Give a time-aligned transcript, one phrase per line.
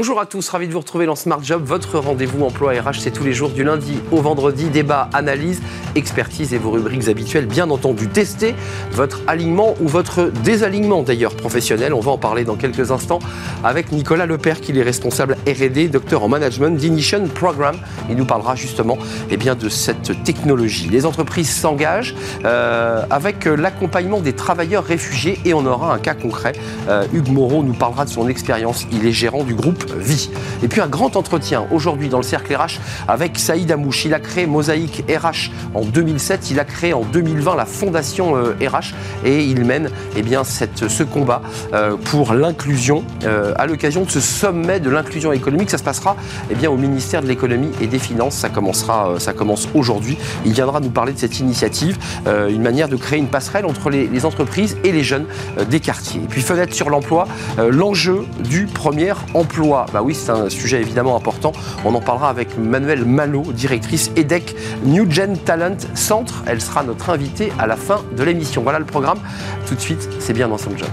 [0.00, 3.10] Bonjour à tous, ravi de vous retrouver dans Smart Job, votre rendez-vous emploi RH, c'est
[3.10, 5.60] tous les jours du lundi au vendredi, débat, analyse,
[5.94, 8.54] expertise et vos rubriques habituelles, bien entendu, tester
[8.92, 11.92] votre alignement ou votre désalignement d'ailleurs professionnel.
[11.92, 13.18] On va en parler dans quelques instants
[13.62, 17.76] avec Nicolas Lepère, qui est responsable R&D, docteur en management d'Inition Program.
[18.08, 18.96] Il nous parlera justement
[19.30, 20.88] eh bien, de cette technologie.
[20.88, 22.14] Les entreprises s'engagent
[22.46, 26.52] euh, avec l'accompagnement des travailleurs réfugiés et on aura un cas concret.
[26.88, 28.86] Euh, Hugues Moreau nous parlera de son expérience.
[28.92, 30.30] Il est gérant du groupe Vie.
[30.62, 34.04] Et puis un grand entretien aujourd'hui dans le cercle RH avec Saïd Amouche.
[34.04, 36.50] Il a créé Mosaïque RH en 2007.
[36.50, 38.84] Il a créé en 2020 la fondation RH euh,
[39.24, 44.20] et il mène eh bien, ce combat euh, pour l'inclusion euh, à l'occasion de ce
[44.20, 45.70] sommet de l'inclusion économique.
[45.70, 46.16] Ça se passera
[46.50, 48.36] eh bien, au ministère de l'économie et des finances.
[48.36, 50.18] Ça, commencera, ça commence aujourd'hui.
[50.44, 54.24] Il viendra nous parler de cette initiative, une manière de créer une passerelle entre les
[54.24, 55.26] entreprises et les jeunes
[55.68, 56.20] des quartiers.
[56.22, 57.26] Et puis fenêtre sur l'emploi,
[57.58, 61.52] l'enjeu du premier emploi bah oui, c'est un sujet évidemment important.
[61.84, 66.42] On en parlera avec Manuel Malo, directrice EDEC New Gen Talent Centre.
[66.46, 68.62] Elle sera notre invitée à la fin de l'émission.
[68.62, 69.18] Voilà le programme.
[69.66, 70.88] Tout de suite, c'est bien dans son job.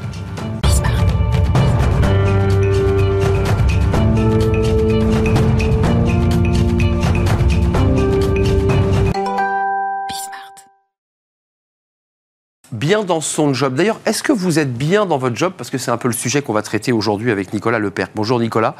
[12.87, 13.75] Bien dans son job.
[13.75, 15.51] D'ailleurs, est-ce que vous êtes bien dans votre job?
[15.57, 18.07] Parce que c'est un peu le sujet qu'on va traiter aujourd'hui avec Nicolas Lepère.
[18.15, 18.75] Bonjour Nicolas.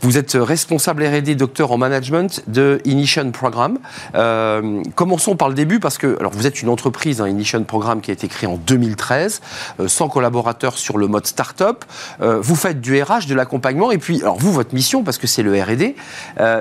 [0.00, 3.80] Vous êtes responsable R&D, docteur en management de Inition Programme.
[4.14, 8.00] Euh, commençons par le début parce que alors vous êtes une entreprise, hein, Inition Programme,
[8.00, 9.42] qui a été créée en 2013,
[9.86, 11.84] 100 euh, collaborateurs sur le mode start-up.
[12.22, 15.26] Euh, vous faites du RH, de l'accompagnement, et puis alors vous, votre mission, parce que
[15.26, 15.96] c'est le R&D,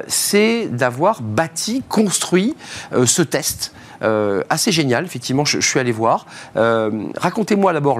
[0.08, 2.58] c'est d'avoir bâti, construit
[3.06, 3.72] ce test.
[4.04, 6.26] Euh, assez génial, effectivement, je, suis allé voir.
[6.56, 8.00] Euh, racontez-moi d'abord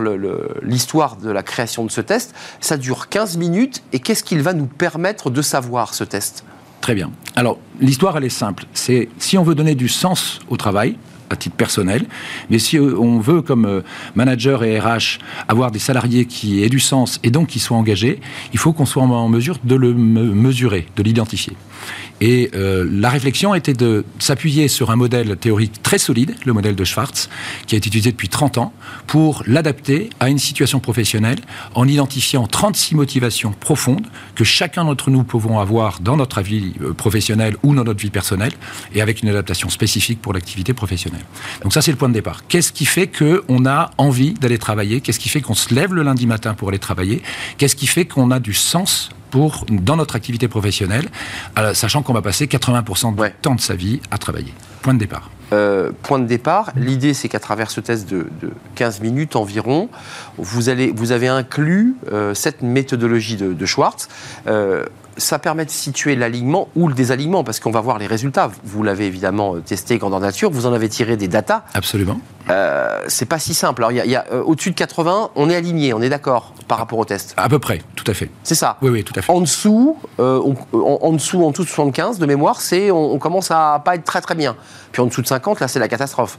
[0.62, 2.34] l'histoire de la création de ce test.
[2.60, 6.44] Ça dure 15 minutes et qu'est-ce qu'il va nous permettre de savoir ce test?
[6.82, 7.12] Très bien.
[7.36, 8.66] Alors, l'histoire, elle est simple.
[8.74, 10.98] C'est si on veut donner du sens au travail,
[11.30, 12.06] à titre personnel.
[12.50, 13.82] Mais si euh, on veut, comme
[14.16, 18.20] manager et RH, avoir des salariés qui aient du sens et donc qui soient engagés,
[18.52, 21.54] il faut qu'on soit en mesure de le mesurer, de l'identifier.
[22.22, 26.76] Et euh, la réflexion était de s'appuyer sur un modèle théorique très solide, le modèle
[26.76, 27.30] de Schwartz,
[27.68, 28.74] qui a été utilisé depuis 30 ans,
[29.08, 31.40] pour l'adapter à une situation professionnelle
[31.76, 36.94] en identifiant 36 motivations profondes que chacun d'entre nous pouvons avoir dans notre vie euh,
[36.94, 38.54] professionnelle ou dans notre vie personnelle,
[38.94, 41.26] et avec une adaptation spécifique pour l'activité professionnelle.
[41.62, 42.48] Donc ça, c'est le point de départ.
[42.48, 45.02] Qu'est-ce qui fait qu'on a envie d'aller travailler?
[45.02, 47.22] Qu'est-ce qui fait qu'on se lève le lundi matin pour aller travailler?
[47.58, 51.10] Qu'est-ce qui fait qu'on a du sens pour, dans notre activité professionnelle,
[51.58, 54.54] euh, sachant qu'on va passer 80% du temps de sa vie à travailler.
[54.84, 55.32] Point de départ.
[55.54, 58.28] Euh, point de départ, l'idée c'est qu'à travers ce test de,
[58.76, 59.90] 15 minutes environ,
[60.38, 64.08] vous, allez, vous avez inclus euh, cette méthodologie de, de Schwartz
[65.18, 68.52] ça permet de situer l'alignement ou le désalignement, parce qu'on va voir les résultats.
[68.64, 71.64] Vous l'avez évidemment testé grandeur nature, vous en avez tiré des datas.
[71.76, 72.20] Absolument.
[72.50, 73.84] Euh, c'est pas si simple.
[73.84, 76.78] Alors, il y a, euh, au-dessus de 80, on est aligné, on est d'accord par
[76.78, 77.34] rapport au test.
[77.38, 78.30] À peu près, tout à fait.
[78.44, 78.78] C'est ça.
[78.82, 79.32] Oui, oui, tout à fait.
[79.32, 83.96] En dessous, en, dessous, en dessous de 75 de mémoire, c'est on, commence à pas
[83.96, 84.56] être très très bien.
[84.92, 86.38] Puis en dessous de 50, là, c'est la catastrophe.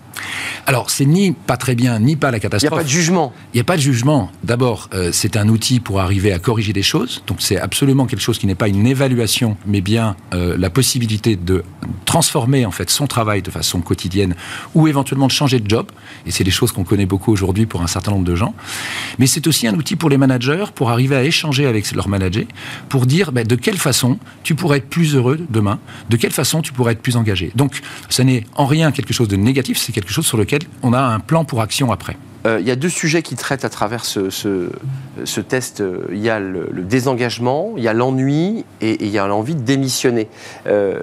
[0.66, 2.70] Alors, c'est ni pas très bien, ni pas la catastrophe.
[2.70, 3.32] Il n'y a pas de jugement.
[3.52, 4.30] Il n'y a pas de jugement.
[4.42, 7.22] D'abord, c'est un outil pour arriver à corriger des choses.
[7.26, 11.36] Donc, c'est absolument quelque chose qui n'est pas une évaluation, mais bien euh, la possibilité
[11.36, 11.64] de
[12.04, 14.34] transformer en fait son travail de façon quotidienne
[14.74, 15.86] ou éventuellement de changer de job.
[16.26, 18.54] Et c'est des choses qu'on connaît beaucoup aujourd'hui pour un certain nombre de gens.
[19.18, 22.48] Mais c'est aussi un outil pour les managers pour arriver à échanger avec leurs managers,
[22.88, 25.78] pour dire ben, de quelle façon tu pourrais être plus heureux demain,
[26.10, 27.52] de quelle façon tu pourrais être plus engagé.
[27.54, 30.92] Donc, ce n'est en rien quelque chose de négatif, c'est quelque chose sur lequel on
[30.92, 32.16] a un plan pour action après.
[32.46, 34.70] Euh, il y a deux sujets qui traitent à travers ce,
[35.48, 35.82] test.
[36.10, 39.62] Il y a le, désengagement, il y a l'ennui et, il y a l'envie de
[39.62, 40.28] démissionner.
[40.66, 41.00] Euh,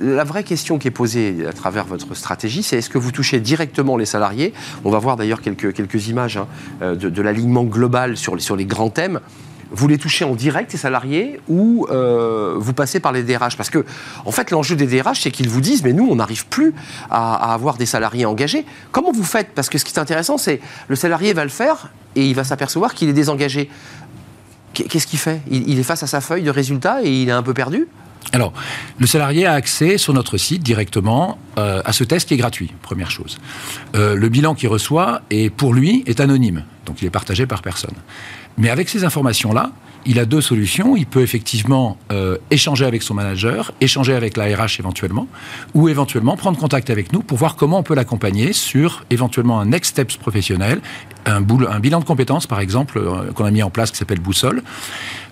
[0.00, 3.40] la vraie question qui est posée à travers votre stratégie, c'est est-ce que vous touchez
[3.40, 4.52] directement les salariés?
[4.84, 6.46] On va voir d'ailleurs quelques, images hein,
[6.82, 9.20] euh, de, l'alignement global sur, les grands thèmes.
[9.72, 13.70] Vous les touchez en direct, ces salariés, ou euh, vous passez par les DRH Parce
[13.70, 13.84] que,
[14.24, 16.74] en fait, l'enjeu des DRH, c'est qu'ils vous disent, mais nous, on n'arrive plus
[17.08, 18.64] à, avoir des salariés engagés.
[18.90, 19.50] Comment vous faites?
[19.54, 22.42] Parce que ce qui est intéressant, c'est le salarié va le faire et il va
[22.42, 23.70] s'apercevoir qu'il est désengagé.
[24.72, 25.40] Qu'est-ce qu'il fait?
[25.50, 27.86] Il, est face à sa feuille de résultats et il est un peu perdu?
[28.32, 28.52] Alors,
[28.98, 32.72] le salarié a accès sur notre site directement euh, à ce test qui est gratuit,
[32.80, 33.38] première chose.
[33.96, 37.60] Euh, le bilan qu'il reçoit, est, pour lui, est anonyme, donc il est partagé par
[37.60, 37.94] personne.
[38.56, 39.72] Mais avec ces informations-là,
[40.06, 40.96] il a deux solutions.
[40.96, 45.26] Il peut effectivement euh, échanger avec son manager, échanger avec la RH éventuellement,
[45.74, 49.66] ou éventuellement prendre contact avec nous pour voir comment on peut l'accompagner sur éventuellement un
[49.66, 50.80] next steps professionnel
[51.26, 54.62] un, bilan de compétences, par exemple, euh, qu'on a mis en place, qui s'appelle Boussole.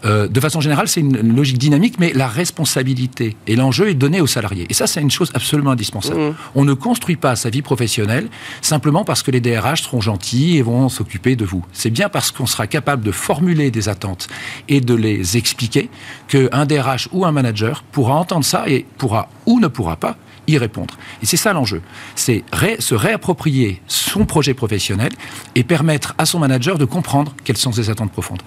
[0.04, 4.20] Euh, de façon générale, c'est une, logique dynamique, mais la responsabilité et l'enjeu est donné
[4.20, 4.66] aux salariés.
[4.68, 6.20] Et ça, c'est une chose absolument indispensable.
[6.20, 6.34] Mmh.
[6.54, 8.28] On ne construit pas sa vie professionnelle
[8.60, 11.64] simplement parce que les DRH seront gentils et vont s'occuper de vous.
[11.72, 14.28] C'est bien parce qu'on sera capable de formuler des attentes
[14.68, 15.90] et de les expliquer
[16.28, 20.16] qu'un DRH ou un manager pourra entendre ça et pourra ou ne pourra pas
[20.48, 20.94] y répondre.
[21.22, 21.82] Et c'est ça l'enjeu.
[22.16, 22.42] C'est
[22.80, 25.12] se réapproprier son projet professionnel
[25.54, 28.42] et permettre à son manager de comprendre quelles sont ses attentes profondes.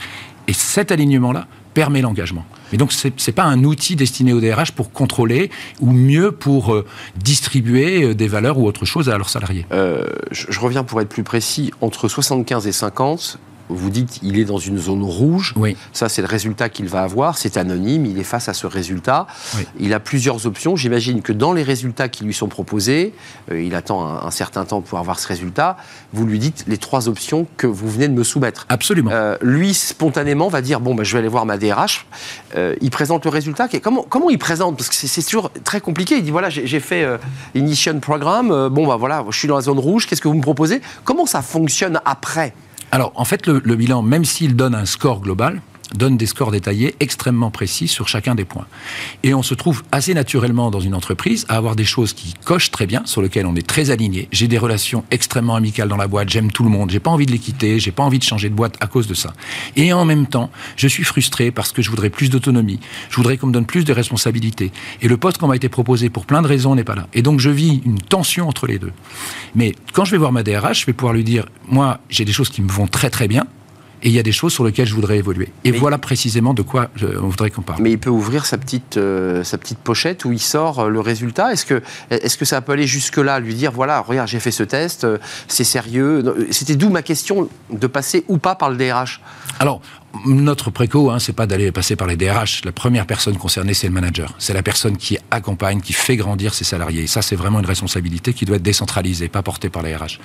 [0.48, 2.46] Et cet alignement-là permet l'engagement.
[2.72, 5.50] Mais donc, ce n'est pas un outil destiné au DRH pour contrôler
[5.80, 9.66] ou mieux pour euh, distribuer euh, des valeurs ou autre chose à leurs salariés.
[9.72, 11.72] Euh, je, je, reviens pour être plus précis.
[11.80, 13.40] Entre 75 et 50,
[13.74, 15.54] vous dites il est dans une zone rouge.
[15.56, 15.76] Oui.
[15.94, 17.38] Ça, c'est le résultat qu'il va avoir.
[17.38, 18.06] C'est anonyme.
[18.06, 19.28] Il est face à ce résultat.
[19.80, 20.76] Il a plusieurs options.
[20.76, 23.14] J'imagine que dans les résultats qui lui sont proposés,
[23.52, 25.78] euh, il attend un, certain temps pour avoir ce résultat.
[26.14, 28.66] Vous lui dites les trois options que vous venez de me soumettre.
[28.70, 29.12] Absolument.
[29.14, 32.06] Euh, lui, spontanément, va dire bon, ben, je vais aller voir ma DRH.
[32.56, 33.68] Euh, il présente le résultat.
[33.82, 34.78] Comment, comment il présente?
[34.78, 36.16] Parce que c'est toujours très compliqué.
[36.18, 37.08] Il dit voilà, j'ai fait
[37.56, 38.70] Initiation Programme.
[38.70, 40.08] bon, ben voilà, je suis dans la zone rouge.
[40.08, 40.82] Qu'est-ce que vous me proposez?
[41.04, 42.54] Comment ça fonctionne après?
[42.92, 45.62] Alors, en fait, le, bilan, même s'il donne un score global,
[45.96, 48.66] donne des scores détaillés extrêmement précis sur chacun des points.
[49.24, 52.72] Et on se trouve assez naturellement dans une entreprise à avoir des choses qui cochent
[52.72, 54.28] très bien, sur lesquelles on est très aligné.
[54.32, 57.26] J'ai des relations extrêmement amicales dans la boîte, j'aime tout le monde, j'ai pas envie
[57.26, 59.34] de les quitter, j'ai pas envie de changer de boîte à cause de ça.
[59.76, 62.80] Et en même temps, je suis frustré parce que je voudrais plus d'autonomie,
[63.10, 64.72] je voudrais qu'on me donne plus de responsabilités.
[65.02, 67.08] Et le poste qu'on m'a été proposé pour plein de raisons n'est pas là.
[67.14, 68.94] Et donc je vis une tension entre les deux.
[69.56, 72.32] Mais quand je vais voir ma DRH, je vais pouvoir lui dire, moi, j'ai des
[72.32, 73.46] choses qui me vont très très bien,
[74.04, 75.50] et il y a des choses sur lesquelles je voudrais évoluer.
[75.64, 77.82] Et voilà précisément de quoi on voudrait qu'on parle.
[77.82, 81.00] Mais il peut ouvrir sa petite, euh, sa petite pochette où il sort euh, le
[81.00, 81.52] résultat.
[81.54, 84.64] Est-ce que, est que ça peut aller jusque-là, lui dire voilà, regarde, j'ai fait ce
[84.64, 85.18] test, euh,
[85.48, 89.22] c'est sérieux C'était d'où ma question de passer ou pas par le DRH.
[89.60, 89.82] Alors,
[90.26, 92.64] notre préco, hein, c'est pas d'aller passer par les DRH.
[92.66, 94.34] La première personne concernée, c'est le manager.
[94.38, 97.04] C'est la personne qui accompagne, qui fait grandir ses salariés.
[97.04, 100.20] Et ça, c'est vraiment une responsabilité qui doit être décentralisée, pas portée par les RH.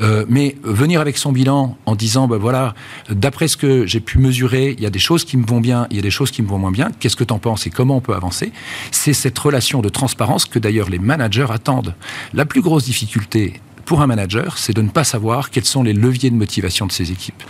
[0.00, 2.74] Euh, mais venir avec son bilan en disant, ben voilà,
[3.08, 5.86] d'après ce que j'ai pu mesurer, il y a des choses qui me vont bien,
[5.90, 6.90] il y a des choses qui me vont moins bien.
[7.00, 8.52] Qu'est-ce que tu en penses et comment on peut avancer?
[8.90, 11.94] C'est cette relation de transparence que d'ailleurs les managers attendent.
[12.34, 15.92] La plus grosse difficulté pour un manager, c'est de ne pas savoir quels sont les
[15.92, 17.42] leviers de motivation de ses équipes,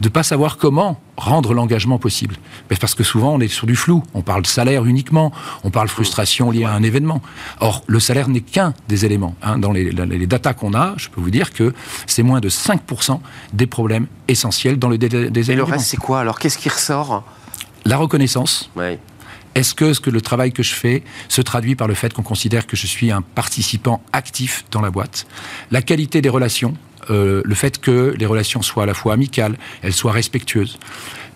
[0.00, 2.36] de ne pas savoir comment rendre l'engagement possible.
[2.80, 4.02] Parce que souvent, on est sur du flou.
[4.12, 5.32] On parle de salaire uniquement,
[5.62, 7.22] on parle frustration liée à un événement.
[7.60, 9.36] Or, le salaire n'est qu'un des éléments.
[9.42, 9.58] Hein.
[9.58, 11.72] Dans les, les datas qu'on a, je peux vous dire que
[12.06, 13.20] c'est moins de 5%
[13.52, 15.52] des problèmes essentiels dans le des événements.
[15.52, 16.20] Et le reste, c'est quoi?
[16.20, 17.24] Alors, qu'est-ce qui ressort?
[17.84, 18.70] La reconnaissance.
[19.54, 22.76] Est-ce que, le travail que je fais se traduit par le fait qu'on considère que
[22.76, 25.26] je suis un participant actif dans la boîte?
[25.70, 26.74] La qualité des relations,
[27.10, 30.78] euh, le fait que les relations soient à la fois amicales, elles soient respectueuses.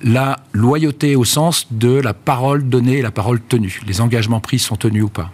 [0.03, 3.81] La loyauté au sens de la parole donnée et la parole tenue.
[3.87, 5.33] Les engagements pris sont tenus ou pas.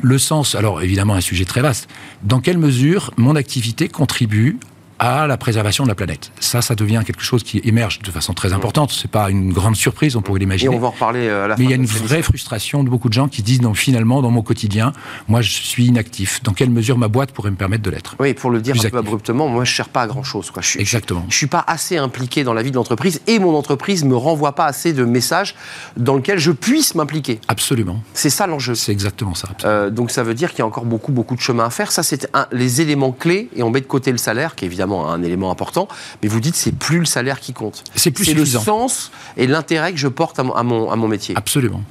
[0.00, 1.88] Le sens, alors évidemment un sujet très vaste.
[2.22, 4.58] Dans quelle mesure mon activité contribue
[4.98, 6.30] à la préservation de la planète.
[6.40, 8.92] Ça, ça devient quelque chose qui émerge de façon très importante.
[8.92, 10.72] C'est pas une grande surprise, on pourrait l'imaginer.
[10.74, 12.84] Et on va en reparler euh, à la Mais il y a une vraie frustration
[12.84, 14.92] de beaucoup de gens qui disent, non, finalement, dans mon quotidien,
[15.28, 16.42] moi, je suis inactif.
[16.42, 18.88] Dans quelle mesure ma boîte pourrait me permettre de l'être Oui, pour le dire un
[18.88, 20.50] peu abruptement, moi, je ne cherche pas à grand-chose.
[20.58, 21.22] Je suis, Exactement.
[21.22, 24.16] Je ne suis pas assez impliqué dans la vie de l'entreprise et mon entreprise me
[24.16, 25.54] renvoie pas assez de messages
[25.96, 27.40] dans lesquels je puisse m'impliquer.
[27.48, 28.02] Absolument.
[28.14, 28.74] C'est ça l'enjeu.
[28.74, 29.48] C'est exactement ça.
[29.64, 31.92] Euh, donc ça veut dire qu'il y a encore beaucoup, beaucoup de chemin à faire.
[31.92, 35.10] Ça, c'est les éléments clés et on met de côté le salaire, qui est évidemment
[35.10, 35.88] un élément important
[36.22, 37.84] mais vous dites c'est plus le salaire qui compte.
[37.94, 41.34] C'est plus le sens et l'intérêt que je porte à mon, à mon, métier.
[41.36, 41.82] Absolument.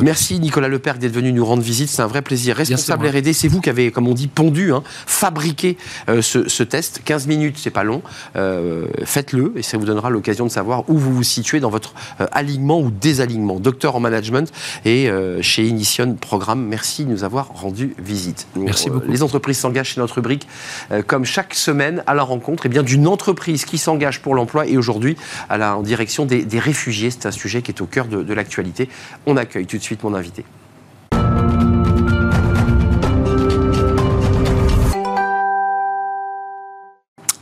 [0.00, 2.56] Merci Nicolas Lepère d'être venu nous rendre visite, c'est un vrai plaisir.
[2.56, 5.78] Responsable R&D, c'est vous qui avez, comme on dit, pondu, hein, fabriqué
[6.08, 7.00] euh, ce, test.
[7.04, 8.02] 15 minutes, c'est pas long.
[8.36, 11.94] Euh, faites-le et ça vous donnera l'occasion de savoir où vous vous situez dans votre
[12.20, 13.58] euh, alignement ou désalignement.
[13.60, 14.52] Docteur en management
[14.84, 18.46] et chez Inition Programme, merci de nous avoir rendu visite.
[18.56, 19.08] Merci beaucoup.
[19.08, 20.46] Les entreprises s'engagent chez notre rubrique,
[21.06, 24.76] comme chaque semaine, à la rencontre eh bien d'une entreprise qui s'engage pour l'emploi et
[24.76, 25.16] aujourd'hui
[25.50, 27.10] en direction des, réfugiés.
[27.10, 28.88] C'est un sujet qui est au cœur de, de l'actualité.
[29.26, 30.44] On accueille tout de suite mon invité.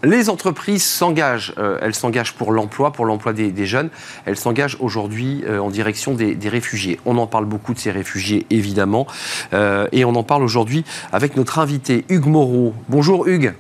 [0.07, 3.91] Les entreprises s'engagent, euh, elles s'engagent pour l'emploi, pour l'emploi des, jeunes,
[4.25, 7.01] elles s'engagent aujourd'hui euh, en direction des, réfugiés.
[7.07, 9.09] On en parle beaucoup de ces réfugiés, évidemment,
[9.53, 12.73] euh, et on en parle aujourd'hui avec notre invité Hugues Moreau.
[12.89, 13.55] Bonjour Hugues.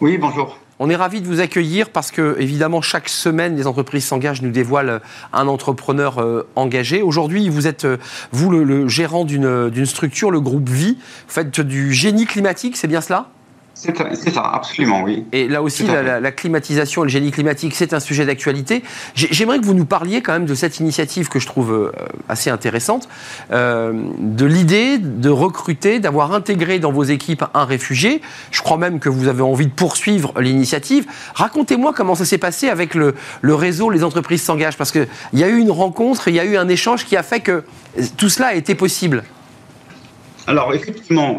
[0.00, 0.58] Oui, bonjour.
[0.78, 4.50] On est ravi de vous accueillir parce que, évidemment, chaque semaine, les entreprises s'engagent, nous
[4.50, 5.00] dévoilent
[5.32, 7.02] un entrepreneur euh, engagé.
[7.02, 7.98] Aujourd'hui, vous êtes, euh,
[8.32, 10.98] vous, le, gérant d'une structure, le groupe Vie.
[11.28, 13.28] Vous faites du génie climatique, c'est bien cela?
[13.74, 15.24] C'est ça, absolument, oui.
[15.32, 18.82] Et là aussi, la, climatisation et le génie climatique, c'est un sujet d'actualité.
[19.14, 21.92] J'aimerais que vous nous parliez quand même de cette initiative que je trouve euh,
[22.28, 23.08] assez intéressante,
[23.50, 28.20] euh, de l'idée de recruter, d'avoir intégré dans vos équipes un réfugié.
[28.50, 31.06] Je crois même que vous avez envie de poursuivre l'initiative.
[31.34, 35.42] Racontez-moi comment ça s'est passé avec le, le réseau Les entreprises s'engagent, parce qu'il y
[35.42, 37.64] a eu une rencontre, il y a eu un échange qui a fait que
[38.16, 39.24] tout cela a été possible.
[40.46, 41.38] Alors effectivement,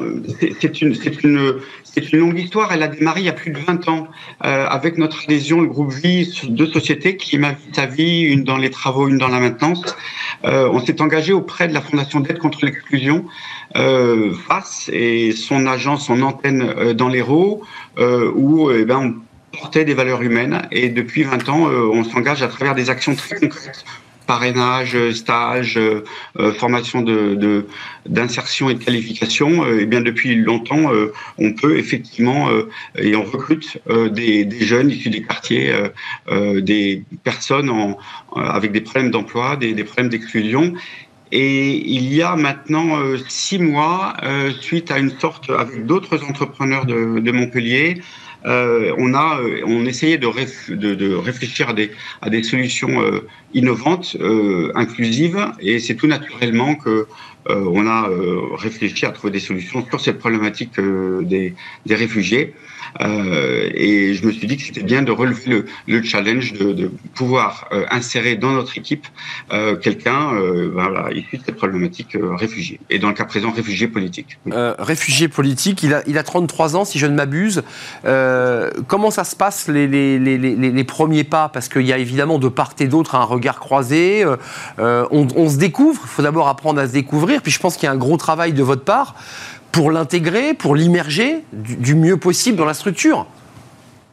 [0.62, 1.56] c'est une, une,
[1.96, 2.72] une, longue histoire.
[2.72, 4.08] Elle a démarré il y a plus de 20 ans
[4.46, 7.56] euh, avec notre adhésion, le groupe Vie, deux sociétés, Climat
[7.92, 9.96] Vie, une dans les travaux, une dans la maintenance.
[10.46, 13.26] Euh, on s'est engagé auprès de la Fondation d'aide contre l'exclusion
[13.76, 17.62] euh, face et son agence, son antenne euh, dans l'Hérault,
[17.98, 20.68] où eh ben, on portait des valeurs humaines.
[20.72, 23.86] Et depuis 20 ans, on s'engage à travers des actions très concrètes
[24.26, 26.04] parrainage, stage, euh,
[26.40, 27.66] euh, formation de
[28.06, 30.92] d'insertion et de qualification, euh, eh bien depuis longtemps,
[31.38, 32.50] on peut effectivement
[32.98, 33.78] et on recrute
[34.12, 35.74] des, jeunes issus des quartiers,
[36.30, 37.72] des personnes
[38.36, 40.74] avec des problèmes d'emploi, des, des, problèmes d'exclusion.
[41.32, 44.16] Et il y a maintenant six mois,
[44.60, 48.02] suite à une sorte avec d'autres entrepreneurs de, de Montpellier,
[48.46, 50.28] euh, on a, euh, on essayait de,
[51.16, 54.18] réfléchir à des, à des solutions euh, innovantes,
[54.76, 57.08] inclusives, et c'est tout naturellement que
[57.46, 58.10] on a
[58.56, 61.54] réfléchi à trouver des solutions sur cette problématique des
[61.90, 62.54] réfugiés.
[63.02, 66.92] Euh, et je me suis dit que c'était bien de relever le, le challenge de,
[67.16, 69.06] pouvoir euh, insérer dans notre équipe
[69.52, 70.32] euh, quelqu'un
[70.74, 72.80] voilà, issu de cette problématique réfugié.
[72.90, 74.38] Et dans le cas présent, réfugié politique.
[74.80, 77.64] réfugié politique, il a, il a 33 ans, si je ne m'abuse.
[78.88, 81.50] comment ça se passe les, les, les, les premiers pas?
[81.50, 84.26] Parce qu'il y a évidemment de part et d'autre un regard croisé.
[84.78, 87.42] On, se découvre, il faut d'abord apprendre à se découvrir.
[87.42, 89.16] Puis je pense qu'il y a un gros travail de votre part
[89.74, 93.26] pour l'intégrer, pour l'immerger du, mieux possible dans la structure.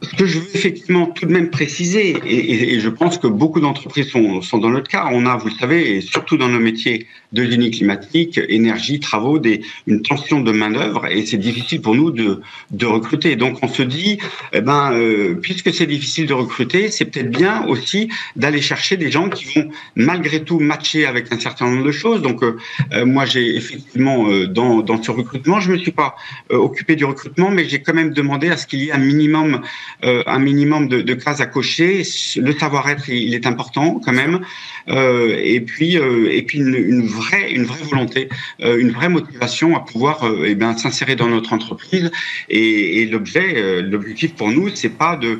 [0.03, 4.09] Ce que je veux effectivement tout de même préciser, et, je pense que beaucoup d'entreprises
[4.09, 7.45] sont, dans notre cas, on a, vous le savez, et surtout dans nos métiers de
[7.45, 12.41] génie climatique, énergie, travaux, des, une tension de main-d'œuvre, et c'est difficile pour nous de,
[12.71, 13.35] de recruter.
[13.35, 14.17] Donc on se dit,
[14.53, 19.11] eh ben, euh, puisque c'est difficile de recruter, c'est peut-être bien aussi d'aller chercher des
[19.11, 22.21] gens qui vont malgré tout matcher avec un certain nombre de choses.
[22.21, 22.57] Donc euh,
[22.93, 26.15] euh, moi j'ai effectivement dans, dans ce recrutement, je me suis pas
[26.49, 29.61] occupé du recrutement, mais j'ai quand même demandé à ce qu'il y ait un minimum
[30.03, 32.03] euh, un minimum de, cases à cocher.
[32.37, 34.41] Le savoir-être, il est important quand même.
[34.87, 38.29] Euh, et puis, euh, et puis une, une, vraie, une vraie volonté,
[38.59, 42.11] une vraie motivation à pouvoir eh bien s'insérer dans notre entreprise.
[42.49, 45.39] Et, et l'objet, l'objectif pour nous, c'est pas de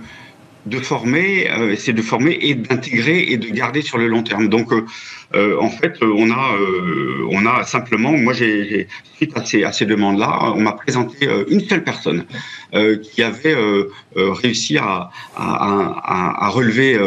[0.67, 4.47] de former, c'est de former et d'intégrer et de garder sur le long terme.
[4.47, 4.71] Donc
[5.35, 9.71] euh, en fait, on a, euh, on a simplement, moi, j'ai suite à ces, à
[9.71, 12.25] ces demandes-là, on m'a présenté euh, une seule personne
[13.03, 13.57] qui avait
[14.15, 16.97] réussi à, à, à, relever,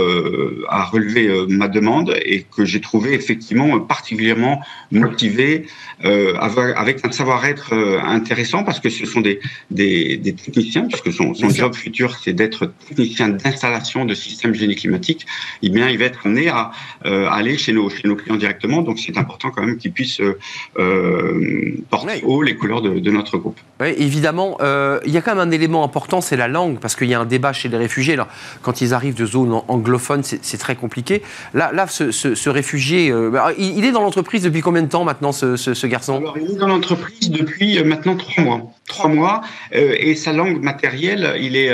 [0.69, 4.61] à relever ma demande et que j'ai trouvé effectivement particulièrement
[4.93, 5.65] motivé,
[6.03, 7.73] avec un savoir-être
[8.05, 9.41] intéressant parce que ce sont des,
[9.71, 14.77] des, des techniciens, puisque son, son job futur, c'est d'être technicien d'installation de systèmes génie
[14.77, 15.25] climatique.
[15.63, 16.73] Eh bien, il va être amené à,
[17.05, 18.83] aller chez nos, chez nos clients directement.
[18.83, 20.39] Donc c'est important quand même qu'ils puissent euh,
[20.79, 23.59] euh, porter haut les couleurs de, notre groupe.
[23.81, 24.59] Oui, évidemment.
[24.61, 27.15] Euh, il y a quand même un élément important, c'est la langue, parce qu'il y
[27.15, 28.15] a un débat chez les réfugiés.
[28.15, 28.29] Alors,
[28.63, 31.23] quand ils arrivent de zones anglophones, c'est très compliqué.
[31.53, 35.87] Là, là ce, réfugié, bah, il, est dans l'entreprise depuis combien de temps maintenant, ce,
[35.87, 36.19] garçon?
[36.19, 39.41] Alors, il est dans l'entreprise depuis maintenant trois mois trois mois
[39.73, 41.73] et sa langue matérielle, il est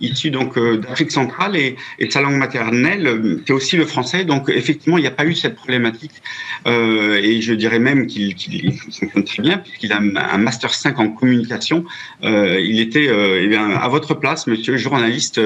[0.00, 1.76] issu donc d'Afrique centrale et,
[2.10, 4.24] sa langue maternelle, c'est aussi le français.
[4.24, 6.22] Donc effectivement, il n'y a pas eu cette problématique
[6.66, 8.34] euh, et je dirais même qu'il
[8.72, 11.84] fonctionne très bien puisqu'il a un master 5 en communication.
[12.24, 15.40] Euh, il était euh, eh à votre place, monsieur, journaliste,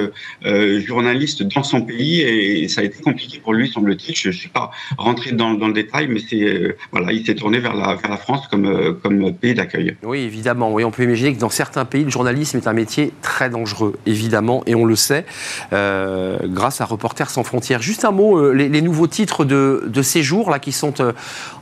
[0.45, 4.15] journaliste dans son pays et, ça a été compliqué pour lui, semble-t-il.
[4.17, 6.21] Je ne suis pas rentré dans, le détail, mais
[6.91, 9.97] voilà, il s'est tourné vers la, France comme, comme pays d'accueil.
[10.03, 10.73] Oui, évidemment.
[10.73, 13.95] Oui, on peut imaginer que dans certains pays, le journalisme est un métier très dangereux,
[14.07, 15.25] évidemment, et on le sait,
[15.71, 17.83] grâce à Reporters sans frontières.
[17.83, 21.13] Juste un mot, les, les nouveaux titres de, de séjour là, qui sont euh,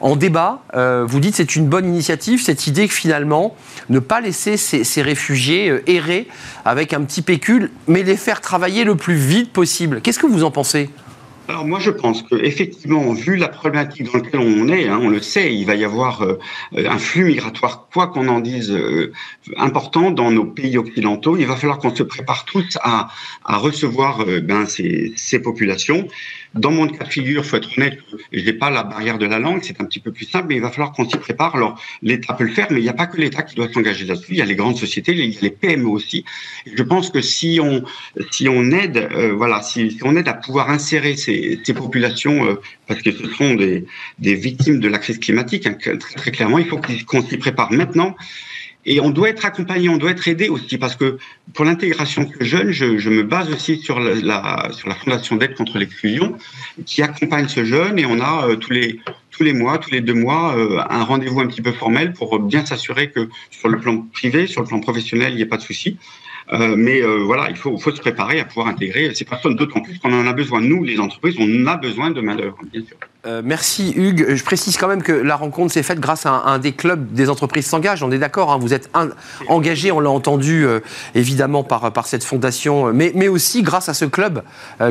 [0.00, 0.62] en débat.
[0.74, 3.54] Euh, vous dites c'est une bonne initiative, cette idée que finalement,
[3.88, 6.28] ne pas laisser ces, réfugiés euh, errer
[6.64, 10.00] avec un petit pécule, mais les faire travailler le plus vite possible.
[10.00, 10.90] Qu'est-ce que vous en pensez?
[11.50, 15.08] Alors moi je pense que effectivement, vu la problématique dans laquelle on est, hein, on
[15.08, 16.24] le sait, il va y avoir
[16.76, 18.72] un flux migratoire, quoi qu'on en dise,
[19.56, 21.36] important dans nos pays occidentaux.
[21.36, 23.08] Il va falloir qu'on se prépare tous à,
[23.44, 26.06] à recevoir ben, ces, ces populations.
[26.54, 27.98] Dans mon cas de figure, faut être honnête,
[28.32, 30.56] je n'ai pas la barrière de la langue, c'est un petit peu plus simple, mais
[30.56, 31.54] il va falloir qu'on s'y prépare.
[31.54, 34.04] Alors, l'État peut le faire, mais il n'y a pas que l'État qui doit s'engager
[34.04, 34.32] là-dessus.
[34.32, 36.24] Il y a les grandes sociétés, il y a les PME aussi.
[36.66, 37.84] je pense que si on,
[38.30, 42.60] si on aide, euh, voilà, si, on aide à pouvoir insérer ces, ces populations, euh,
[42.86, 43.86] parce que ce sont des,
[44.18, 47.72] des victimes de la crise climatique, hein, très, très clairement, il faut qu'on s'y prépare
[47.72, 48.16] maintenant.
[48.86, 51.18] Et on doit être accompagné, on doit être aidé aussi, parce que
[51.52, 55.54] pour l'intégration de jeunes, je, je, me base aussi sur la, sur la Fondation d'aide
[55.54, 56.36] contre l'exclusion,
[56.86, 60.00] qui accompagne ce jeune, et on a euh, tous les tous les mois, tous les
[60.00, 63.78] deux mois, euh, un rendez-vous un petit peu formel pour bien s'assurer que sur le
[63.78, 65.96] plan privé, sur le plan professionnel, il n'y a pas de souci.
[66.52, 69.98] Euh, mais voilà, il faut, faut, se préparer à pouvoir intégrer ces personnes, d'autant plus
[69.98, 70.60] qu'on en a besoin.
[70.60, 72.96] Nous, les entreprises, on a besoin de main-d'œuvre, bien sûr.
[73.26, 74.34] Euh, merci Hugues.
[74.34, 77.28] Je précise quand même que la rencontre s'est faite grâce à un, des clubs des
[77.28, 78.02] entreprises s'engagent.
[78.02, 78.90] On est d'accord, hein, vous êtes
[79.48, 80.66] engagé, on l'a entendu
[81.14, 84.42] évidemment par, cette fondation, mais, mais aussi grâce à ce club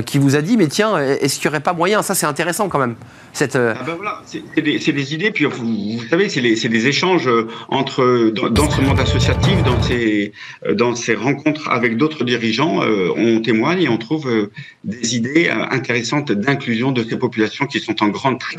[0.05, 2.69] qui vous a dit, mais tiens, est-ce qu'il n'y aurait pas moyen Ça c'est intéressant
[2.69, 2.95] quand même.
[3.41, 3.45] Ah
[3.85, 7.29] ben c'est des, idées, puis vous, vous savez, c'est des échanges
[7.69, 10.33] entre, dans, dans, ce monde associatif, dans ces,
[10.73, 12.81] dans ces rencontres avec d'autres dirigeants,
[13.15, 14.49] on témoigne et on trouve
[14.83, 18.55] des idées intéressantes d'inclusion de ces populations qui sont en très.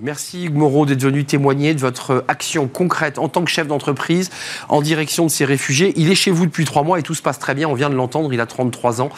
[0.00, 4.28] Merci Hugues Moreau d'être venu témoigner de votre action concrète en tant que chef d'entreprise
[4.68, 5.92] en direction de ces réfugiés.
[5.94, 7.68] Il est chez vous depuis trois mois et tout se passe très bien.
[7.68, 9.10] On vient de l'entendre, il a 33 ans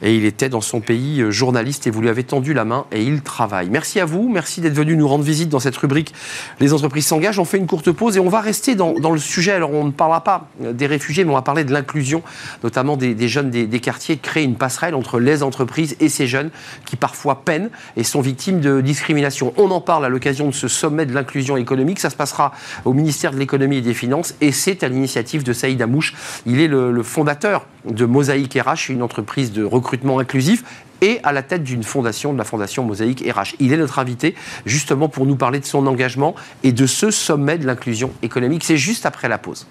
[0.00, 2.86] et il était dans son pays euh, journaliste et vous lui avez tendu la main
[2.92, 3.68] et il travaille.
[3.68, 6.14] Merci à vous, merci d'être venu nous rendre visite dans cette rubrique
[6.60, 7.38] Les entreprises s'engagent.
[7.38, 9.52] On fait une courte pause et on va rester dans, le sujet.
[9.52, 12.22] Alors on ne parlera pas des réfugiés, mais on va parler de l'inclusion,
[12.64, 16.50] notamment des, jeunes des, quartiers, créer une passerelle entre les entreprises et ces jeunes
[16.86, 17.68] qui parfois peinent
[17.98, 19.52] et sont victimes de discrimination.
[19.56, 22.00] On en parle à l'occasion de ce sommet de l'inclusion économique.
[22.00, 22.52] Ça se passera
[22.84, 26.14] au ministère de l'économie et des finances et c'est à l'initiative de Saïd Amouche.
[26.46, 30.64] Il est le, le fondateur de Mosaïque RH, une entreprise de recrutement inclusif
[31.00, 33.54] et à la tête d'une fondation, de la fondation Mosaïque RH.
[33.60, 37.58] Il est notre invité justement pour nous parler de son engagement et de ce sommet
[37.58, 38.64] de l'inclusion économique.
[38.64, 39.66] C'est juste après la pause.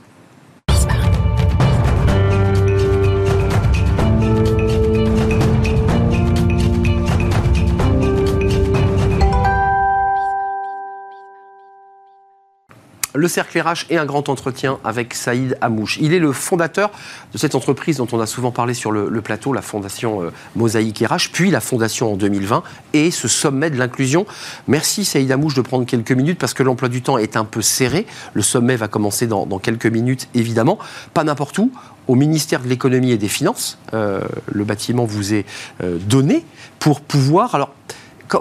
[13.15, 15.97] Le cercle RH et un grand entretien avec Saïd Amouche.
[16.01, 16.91] Il est le fondateur
[17.33, 21.03] de cette entreprise dont on a souvent parlé sur le, plateau, la fondation euh, Mosaïque
[21.07, 24.25] RH, puis la fondation en 2020 et ce sommet de l'inclusion.
[24.67, 27.61] Merci Saïd Amouche de prendre quelques minutes parce que l'emploi du temps est un peu
[27.61, 28.05] serré.
[28.33, 30.77] Le sommet va commencer dans, quelques minutes, évidemment.
[31.13, 31.71] Pas n'importe où,
[32.07, 33.77] au ministère de l'économie et des finances.
[33.93, 35.45] Euh, le bâtiment vous est
[35.83, 36.43] euh, donné
[36.79, 37.55] pour pouvoir...
[37.55, 37.73] Alors,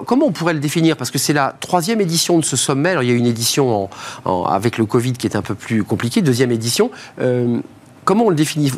[0.03, 0.97] comment on pourrait le définir?
[0.97, 2.91] Parce que c'est la troisième édition de ce sommet.
[2.91, 3.89] Alors, il y a une édition
[4.25, 6.91] avec le Covid qui est un peu plus compliquée, deuxième édition.
[7.19, 7.59] Euh,
[8.03, 8.71] comment on le définit?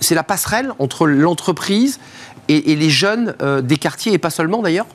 [0.00, 1.98] C'est la passerelle entre l'entreprise
[2.48, 4.86] et, les jeunes euh, des quartiers, et pas seulement d'ailleurs?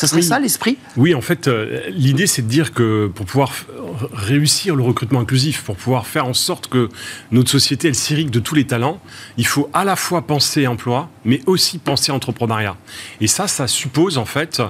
[0.00, 0.78] Ce serait ça l'esprit?
[0.96, 3.52] Oui, en fait, euh, l'idée c'est de dire que pour pouvoir
[4.12, 6.88] réussir le recrutement inclusif, pour pouvoir faire en sorte que
[7.30, 9.00] notre société elle s'irrigue de tous les talents,
[9.36, 12.76] il faut à la fois penser emploi, mais aussi penser entrepreneuriat.
[13.20, 14.62] Et ça, ça suppose en fait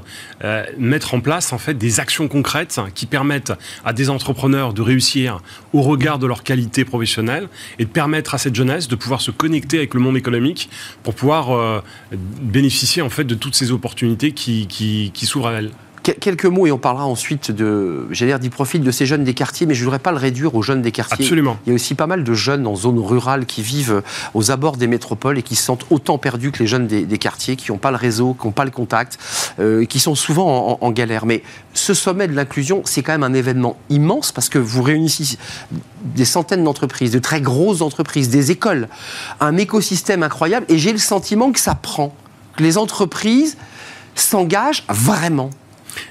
[0.44, 3.52] euh, mettre en place en fait des actions concrètes qui permettent
[3.84, 5.40] à des entrepreneurs de réussir
[5.72, 9.30] au regard de leur qualité professionnelle et de permettre à cette jeunesse de pouvoir se
[9.30, 10.68] connecter avec le monde économique
[11.02, 11.80] pour pouvoir euh,
[12.42, 16.66] bénéficier en fait de toutes ces opportunités qui, qui, qui s'ouvrent à elles quelques mots
[16.66, 19.74] et on parlera ensuite de, j'allais dire, du profil de ces jeunes des quartiers, mais
[19.74, 21.24] je ne voudrais pas le réduire aux jeunes des quartiers.
[21.24, 21.58] Absolument.
[21.66, 24.02] Il y a aussi pas mal de jeunes en zone rurale qui vivent
[24.34, 27.56] aux abords des métropoles et qui se sentent autant perdus que les jeunes des, quartiers,
[27.56, 29.18] qui n'ont pas le réseau, qui n'ont pas le contact,
[29.58, 31.26] euh, qui sont souvent en, galère.
[31.26, 31.42] Mais
[31.74, 35.38] ce sommet de l'inclusion, c'est quand même un événement immense parce que vous réunissez
[36.02, 38.88] des centaines d'entreprises, de très grosses entreprises, des écoles,
[39.40, 42.14] un écosystème incroyable et j'ai le sentiment que ça prend,
[42.56, 43.56] que les entreprises
[44.14, 45.50] s'engagent vraiment.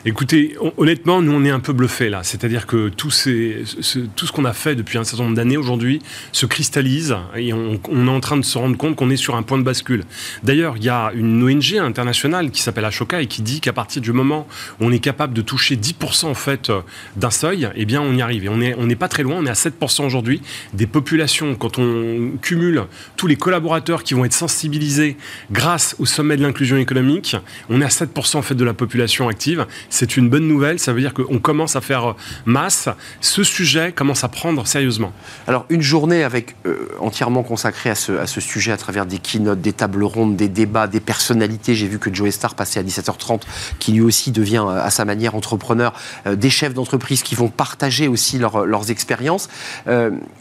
[0.05, 2.21] Écoutez, honnêtement, nous on est un peu bluffés là.
[2.23, 7.15] C'est-à-dire que tout, ce, qu'on a fait depuis un certain nombre d'années aujourd'hui se cristallise
[7.35, 9.63] et on, est en train de se rendre compte qu'on est sur un point de
[9.63, 10.03] bascule.
[10.43, 14.01] D'ailleurs, il y a une ONG internationale qui s'appelle Ashoka et qui dit qu'à partir
[14.01, 14.47] du moment
[14.79, 16.71] où on est capable de toucher 10% en fait
[17.15, 18.45] d'un seuil, eh bien on y arrive.
[18.45, 20.41] Et on n'est pas très loin, on est à 7% aujourd'hui
[20.73, 21.55] des populations.
[21.55, 22.83] Quand on cumule
[23.15, 25.17] tous les collaborateurs qui vont être sensibilisés
[25.51, 27.35] grâce au sommet de l'inclusion économique,
[27.69, 30.79] on est à 7% en fait de la population active c'est une bonne nouvelle.
[30.79, 32.89] Ça veut dire qu'on commence à faire masse.
[33.21, 35.11] Ce sujet commence à prendre sérieusement.
[35.47, 39.73] Alors, une journée avec euh, entièrement consacrée à ce, sujet à travers des keynotes, des
[39.73, 41.75] tables rondes, des débats, des personnalités.
[41.75, 43.41] J'ai vu que Joe Star passait à 17h30,
[43.79, 45.93] qui lui aussi devient euh, à sa manière entrepreneur,
[46.27, 49.49] euh, des chefs d'entreprise qui vont partager aussi leurs expériences.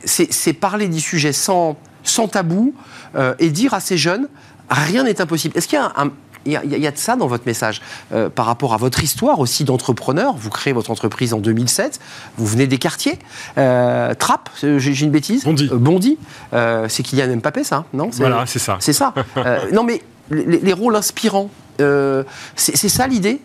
[0.04, 2.74] c'est parler du sujet sans, sans tabou
[3.38, 4.28] et dire à ces jeunes
[4.70, 5.56] rien n'est impossible.
[5.56, 6.10] Est-ce qu'il y a un,
[6.52, 7.80] il y, a de ça dans votre message.
[8.12, 12.00] Euh, par rapport à votre histoire aussi d'entrepreneur, vous créez votre entreprise en 2007,
[12.36, 13.18] vous venez des quartiers.
[13.56, 15.68] Euh, Trapp, j'ai une bêtise Bondy.
[15.72, 16.18] Bondy.
[16.88, 18.76] c'est Kylian Mbappé, ça Non Voilà, c'est ça.
[18.80, 19.14] C'est ça.
[19.72, 21.50] non, mais les rôles inspirants,
[22.56, 23.40] c'est ça l'idée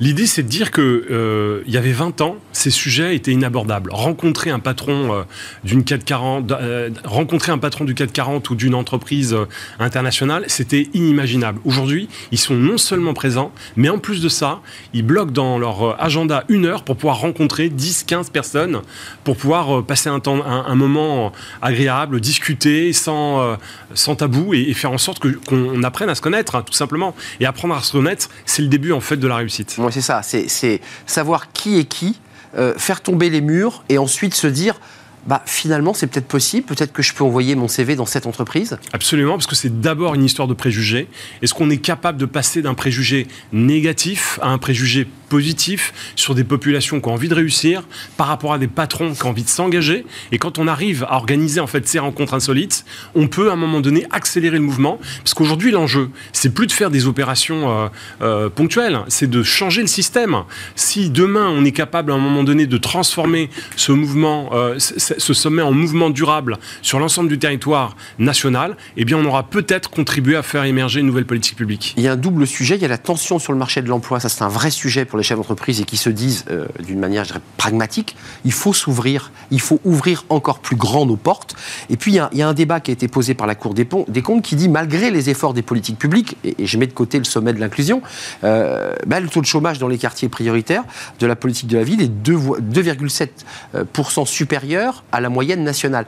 [0.00, 3.90] L'idée, c'est de dire que euh, il y avait 20 ans, ces sujets étaient inabordables.
[3.92, 5.22] Rencontrer un patron euh,
[5.64, 9.36] d'une 440, euh, rencontrer un patron du 440 ou d'une entreprise
[9.78, 11.60] internationale, c'était inimaginable.
[11.64, 14.60] Aujourd'hui, ils sont non seulement présents, mais en plus de ça,
[14.92, 18.82] ils bloquent dans leur agenda une heure pour pouvoir rencontrer 10, 15 personnes,
[19.24, 23.56] pour pouvoir passer un, moment agréable, discuter sans,
[23.94, 27.14] sans tabou et, faire en sorte qu'on apprenne à se connaître, hein, tout simplement.
[27.40, 29.61] Et apprendre à se connaître, c'est le début en fait de la réussite.
[29.78, 30.22] Oui, c'est ça.
[30.22, 32.18] C'est savoir qui est qui,
[32.56, 34.78] euh, faire tomber les murs et ensuite se dire
[35.26, 38.78] bah, finalement, c'est peut-être possible, peut-être que je peux envoyer mon CV dans cette entreprise
[38.92, 41.08] Absolument, parce que c'est d'abord une histoire de préjugés.
[41.42, 46.44] Est-ce qu'on est capable de passer d'un préjugé négatif à un préjugé positif sur des
[46.44, 47.84] populations qui ont envie de réussir
[48.18, 51.14] par rapport à des patrons qui ont envie de s'engager Et quand on arrive à
[51.14, 54.98] organiser en fait ces rencontres insolites, on peut à un moment donné accélérer le mouvement,
[55.24, 57.88] parce qu'aujourd'hui l'enjeu, c'est plus de faire des opérations euh,
[58.20, 60.36] euh, ponctuelles, c'est de changer le système.
[60.76, 65.32] Si demain on est capable à un moment donné de transformer ce mouvement, euh, ce
[65.32, 70.36] sommet en mouvement durable sur l'ensemble du territoire national, eh bien on aura peut-être contribué
[70.36, 71.94] à faire émerger une nouvelle politique publique.
[71.96, 73.88] Il y a un double sujet, il y a la tension sur le marché de
[73.88, 76.98] l'emploi, ça c'est un vrai sujet pour chefs d'entreprise et qui se disent euh, d'une
[76.98, 81.54] manière, pragmatique, il faut s'ouvrir, il faut ouvrir encore plus grand nos portes.
[81.90, 83.86] Et puis il y, a, un débat qui a été posé par la Cour des,
[83.86, 87.24] comptes qui dit, malgré les efforts des politiques publiques, et, je mets de côté le
[87.24, 88.02] sommet de l'inclusion,
[88.44, 90.84] euh, bah, le taux de chômage dans les quartiers prioritaires
[91.18, 93.28] de la politique de la ville est 2,7%
[93.74, 96.06] euh, supérieur à la moyenne nationale.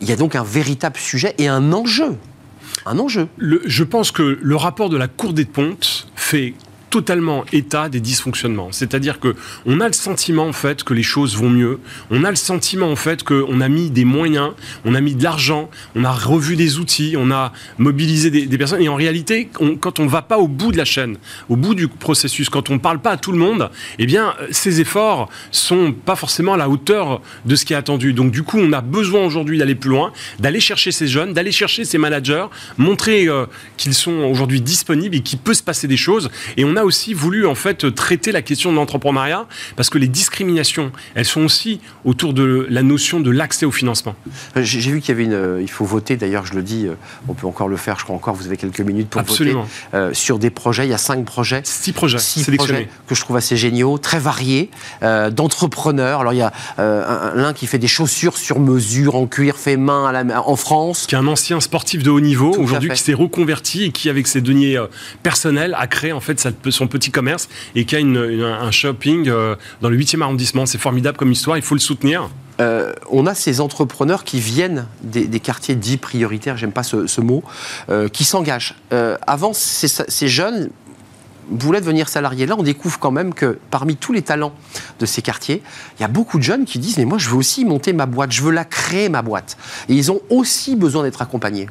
[0.00, 2.16] Il y a donc un véritable sujet et un enjeu.
[2.86, 3.28] Un enjeu.
[3.38, 6.54] je pense que le rapport de la Cour des Pontes fait
[6.94, 8.68] totalement état des dysfonctionnements.
[8.70, 9.34] C'est-à-dire que
[9.66, 11.80] on a le sentiment en fait que les choses vont mieux.
[12.12, 14.52] On a le sentiment en fait qu'on a mis des moyens,
[14.84, 18.80] on a mis de l'argent, on a revu des outils, on a mobilisé des, personnes.
[18.80, 19.48] Et en réalité,
[19.80, 21.16] quand on ne va pas au bout de la chaîne,
[21.48, 24.32] au bout du processus, quand on ne parle pas à tout le monde, eh bien,
[24.52, 28.12] ces efforts sont pas forcément à la hauteur de ce qui est attendu.
[28.12, 31.50] Donc, du coup, on a besoin aujourd'hui d'aller plus loin, d'aller chercher ces jeunes, d'aller
[31.50, 32.46] chercher ces managers,
[32.78, 36.30] montrer euh, qu'ils sont aujourd'hui disponibles et qu'il peut se passer des choses.
[36.56, 40.08] Et on a aussi voulu en fait traiter la question de l'entrepreneuriat parce que les
[40.08, 44.14] discriminations, elles sont aussi autour de la notion de l'accès au financement.
[44.56, 46.16] Euh, j'ai vu qu'il y avait une, euh, il faut voter.
[46.16, 46.94] D'ailleurs, je le dis, euh,
[47.28, 47.98] on peut encore le faire.
[47.98, 48.34] Je crois encore.
[48.34, 49.54] Vous avez quelques minutes pour voter
[50.12, 50.86] sur des projets.
[50.86, 54.18] Il y a cinq projets, six projets, six projets que je trouve assez géniaux, très
[54.18, 54.70] variés,
[55.02, 56.20] d'entrepreneurs.
[56.20, 60.06] Alors il y a l'un qui fait des chaussures sur mesure en cuir fait main
[60.06, 63.14] à la, en France, qui est un ancien sportif de haut niveau aujourd'hui qui s'est
[63.14, 64.82] reconverti et qui avec ses deniers
[65.22, 69.56] personnels a créé en fait sa, son petit commerce et qui a un shopping euh,
[69.80, 70.66] dans le 8e arrondissement.
[70.66, 72.28] C'est formidable comme histoire, il faut le soutenir.
[72.60, 77.42] Euh, on a ces entrepreneurs qui viennent des, quartiers dits prioritaires, j'aime pas ce, mot,
[77.88, 78.76] euh, qui s'engagent.
[79.26, 80.70] avant, ces, jeunes
[81.50, 82.46] voulaient devenir salariés.
[82.46, 84.54] Là, on découvre quand même que parmi tous les talents
[85.00, 85.62] de ces quartiers,
[85.98, 88.06] il y a beaucoup de jeunes qui disent Mais moi, je veux aussi monter ma
[88.06, 89.56] boîte, je veux la créer, ma boîte.
[89.88, 91.68] Et ils ont aussi besoin d'être accompagnés.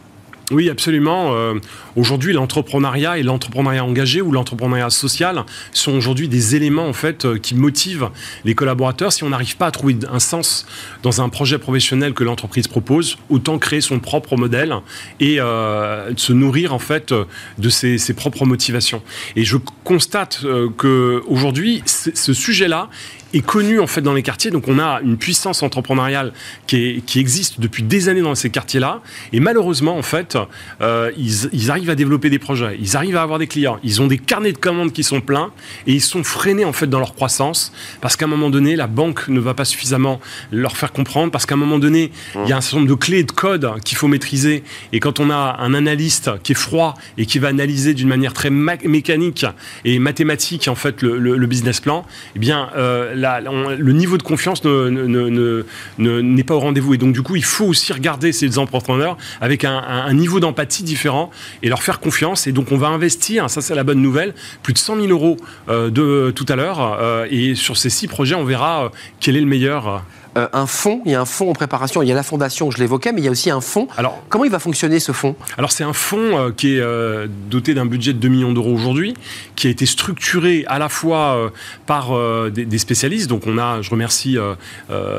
[0.53, 1.33] Oui, absolument.
[1.33, 1.55] Euh,
[1.95, 7.39] aujourd'hui, l'entrepreneuriat et l'entrepreneuriat engagé ou l'entrepreneuriat social sont aujourd'hui des éléments en fait euh,
[7.39, 8.09] qui motivent
[8.45, 9.11] les collaborateurs.
[9.11, 10.67] Si on n'arrive pas à trouver un sens
[11.01, 14.75] dans un projet professionnel que l'entreprise propose, autant créer son propre modèle
[15.19, 17.15] et euh, se nourrir en fait
[17.57, 19.01] de ses, propres motivations.
[19.35, 20.45] Et je constate
[20.77, 22.89] que aujourd'hui, ce sujet-là
[23.33, 24.51] est connu en fait dans les quartiers.
[24.51, 26.33] Donc on a une puissance entrepreneuriale
[26.67, 29.01] qui, existe depuis des années dans ces quartiers-là.
[29.31, 30.37] Et malheureusement, en fait,
[30.81, 34.07] euh, ils, arrivent à développer des projets, ils arrivent à avoir des clients, ils ont
[34.07, 35.51] des carnets de commandes qui sont pleins
[35.87, 38.87] et ils sont freinés en fait dans leur croissance parce qu'à un moment donné, la
[38.87, 40.19] banque ne va pas suffisamment
[40.51, 42.95] leur faire comprendre parce qu'à un moment donné, il y a un certain nombre de
[42.95, 44.63] clés de codes qu'il faut maîtriser.
[44.91, 48.33] Et quand on a un analyste qui est froid et qui va analyser d'une manière
[48.33, 49.45] très mécanique
[49.85, 54.63] et mathématique en fait le, le, business plan, eh bien euh, le niveau de confiance
[54.65, 56.93] n'est pas au rendez-vous.
[56.93, 61.31] Et donc, du coup, il faut aussi regarder ces entrepreneurs avec un, niveau d'empathie différent
[61.61, 62.47] et leur faire confiance.
[62.47, 65.37] Et donc, on va investir, ça c'est la bonne nouvelle, plus de 100 000 euros
[65.69, 66.97] euh, de tout à l'heure.
[66.99, 70.03] Euh, et sur ces six projets, on verra euh, quel est le meilleur.
[70.35, 72.71] Euh, un fonds, il y a un fonds en préparation, il y a la fondation,
[72.71, 73.87] je l'évoquais, mais il y a aussi un fonds.
[73.97, 75.35] Alors, Comment il va fonctionner ce fonds?
[75.57, 78.73] Alors c'est un fonds euh, qui est euh, doté d'un budget de 2 millions d'euros
[78.73, 79.13] aujourd'hui,
[79.55, 81.51] qui a été structuré à la fois
[81.85, 82.11] par
[82.49, 84.37] des, spécialistes, donc on a, je remercie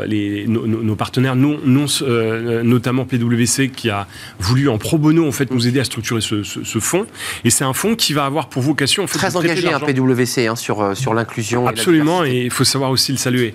[0.07, 1.59] les, nos, partenaires, non,
[2.63, 4.07] notamment PwC, qui a
[4.39, 7.07] voulu en pro bono en fait, nous aider à structurer ce, fonds,
[7.45, 9.05] et c'est un fonds qui va avoir pour vocation...
[9.05, 11.67] En fait, Très engagé, un hein, PwC, hein, sur, sur l'inclusion.
[11.67, 13.55] Absolument, et il faut savoir aussi le saluer.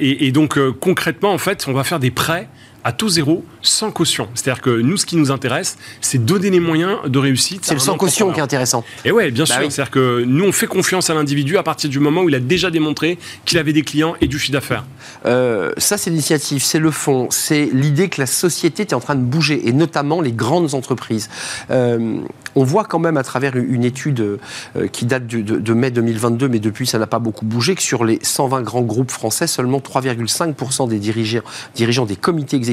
[0.00, 2.48] et, et donc concrètement, en fait, on va faire des prêts
[2.84, 4.28] à taux zéro, sans caution.
[4.34, 7.64] C'est-à-dire que nous, ce qui nous intéresse, c'est donner les moyens de réussite.
[7.64, 8.84] C'est le sans caution qui est intéressant.
[9.04, 9.72] Et ouais, bien bah sûr.
[9.72, 12.40] C'est-à-dire que nous, on fait confiance à l'individu à partir du moment où il a
[12.40, 14.84] déjà démontré qu'il avait des clients et du chiffre d'affaires.
[15.26, 19.14] Euh, ça, c'est l'initiative, c'est le fond, c'est l'idée que la société est en train
[19.14, 21.28] de bouger, et notamment les grandes entreprises.
[21.70, 22.18] Euh,
[22.54, 26.48] on voit quand même à travers une étude euh, qui date de, de, mai 2022,
[26.48, 29.78] mais depuis ça n'a pas beaucoup bougé, que sur les 120 grands groupes français, seulement
[29.78, 31.40] 3,5% des dirigeants,
[31.74, 32.71] dirigeants des comités exécutifs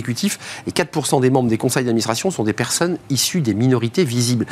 [0.68, 4.46] et 4% des membres des conseils d'administration sont des personnes issues des minorités visibles.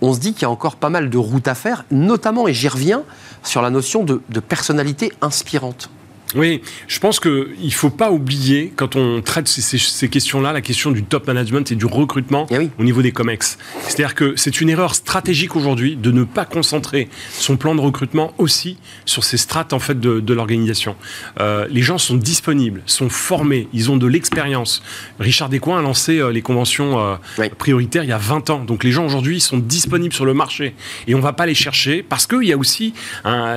[0.00, 2.54] On se dit qu'il y a encore pas mal de routes à faire, notamment, et
[2.54, 3.02] j'y reviens,
[3.42, 5.90] sur la notion de, de personnalité inspirante.
[6.36, 10.90] Oui, je pense qu'il ne faut pas oublier, quand on traite ces, questions-là, la question
[10.90, 13.58] du top management et du recrutement eh au niveau des COMEX.
[13.82, 18.32] C'est-à-dire que c'est une erreur stratégique aujourd'hui de ne pas concentrer son plan de recrutement
[18.38, 20.96] aussi sur ces strates en fait, de, l'organisation.
[21.40, 24.82] Euh, les gens sont disponibles, sont formés, ils ont de l'expérience.
[25.18, 28.64] Richard Descoings a lancé euh, les conventions euh, prioritaires il y a 20 ans.
[28.64, 30.74] Donc les gens aujourd'hui sont disponibles sur le marché
[31.06, 32.92] et on ne va pas les chercher parce qu'il y a aussi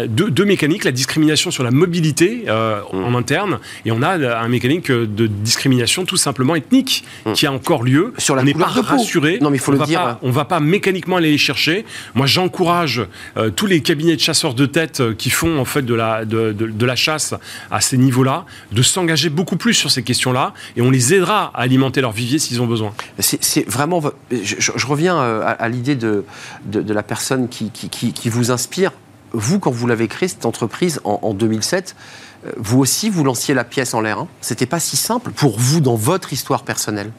[0.07, 2.45] deux, mécaniques, la discrimination sur la mobilité.
[2.47, 7.34] Euh, en interne, et on a un mécanique de discrimination tout simplement ethnique mm.
[7.34, 8.13] qui a encore lieu.
[8.17, 9.39] Sur la on n'est pas rassuré.
[9.41, 9.99] Non, mais il faut on le dire.
[9.99, 11.86] Pas, on va pas mécaniquement aller les chercher.
[12.15, 13.01] Moi, j'encourage
[13.38, 16.25] euh, tous les cabinets de chasseurs de tête euh, qui font en fait de la,
[16.25, 17.34] de, de, la chasse
[17.71, 21.62] à ces niveaux-là, de s'engager beaucoup plus sur ces questions-là, et on les aidera à
[21.62, 22.93] alimenter leur vivier s'ils ont besoin.
[23.19, 24.01] C'est vraiment.
[24.32, 26.23] Je, reviens à, l'idée de,
[26.65, 28.91] de, la personne qui, qui, qui, vous inspire.
[29.32, 33.54] Vous, quand vous l'avez créée, cette entreprise, en, en 2007, euh, vous aussi, vous lanciez
[33.54, 34.19] la pièce en l'air.
[34.19, 34.28] Hein.
[34.41, 37.12] C'était pas si simple pour vous dans votre histoire personnelle.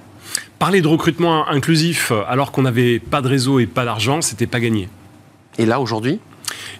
[0.59, 4.47] Parler de recrutement inclusif euh, alors qu'on n'avait pas de réseau et pas d'argent, c'était
[4.47, 4.89] pas gagné.
[5.59, 6.21] Et là, aujourd'hui?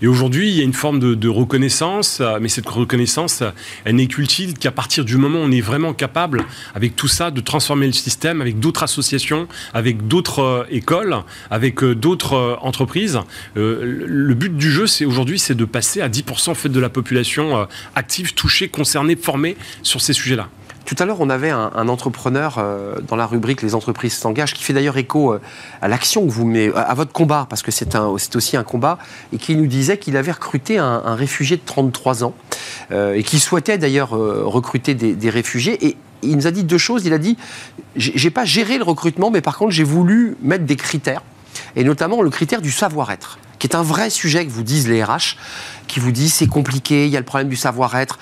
[0.03, 3.43] Et aujourd'hui, il y a une forme de, reconnaissance, euh, mais cette reconnaissance,
[3.85, 7.31] elle n'est qu'utile qu'à partir du moment où on est vraiment capable, avec tout ça,
[7.31, 11.17] de transformer le système, avec d'autres associations, avec d'autres euh, écoles,
[11.51, 13.19] avec euh, d'autres entreprises.
[13.55, 16.89] le but du jeu, c'est aujourd'hui, c'est de passer à 10% en fait, de la
[16.89, 20.49] population active, touchée, concernée, formée sur ces sujets-là.
[20.91, 24.65] Tout à l'heure, on avait un, entrepreneur euh, dans la rubrique Les entreprises s'engagent, qui
[24.65, 25.41] fait d'ailleurs écho euh,
[25.81, 28.99] à l'action que vous mettez, à votre combat, parce que c'est aussi un combat,
[29.33, 32.35] et qui nous disait qu'il avait recruté un, réfugié de 33 ans,
[32.91, 35.87] euh, et qui souhaitait d'ailleurs recruter des, réfugiés.
[35.87, 37.07] Et il nous a dit deux choses.
[37.07, 37.37] Il a dit
[37.95, 41.23] j'ai pas géré le recrutement, mais par contre, j'ai voulu mettre des critères,
[41.77, 45.05] et notamment le critère du savoir-être qui est un vrai sujet que vous disent les
[45.05, 45.37] RH,
[45.87, 48.19] qui vous disent c'est compliqué, il y a le problème du savoir-être,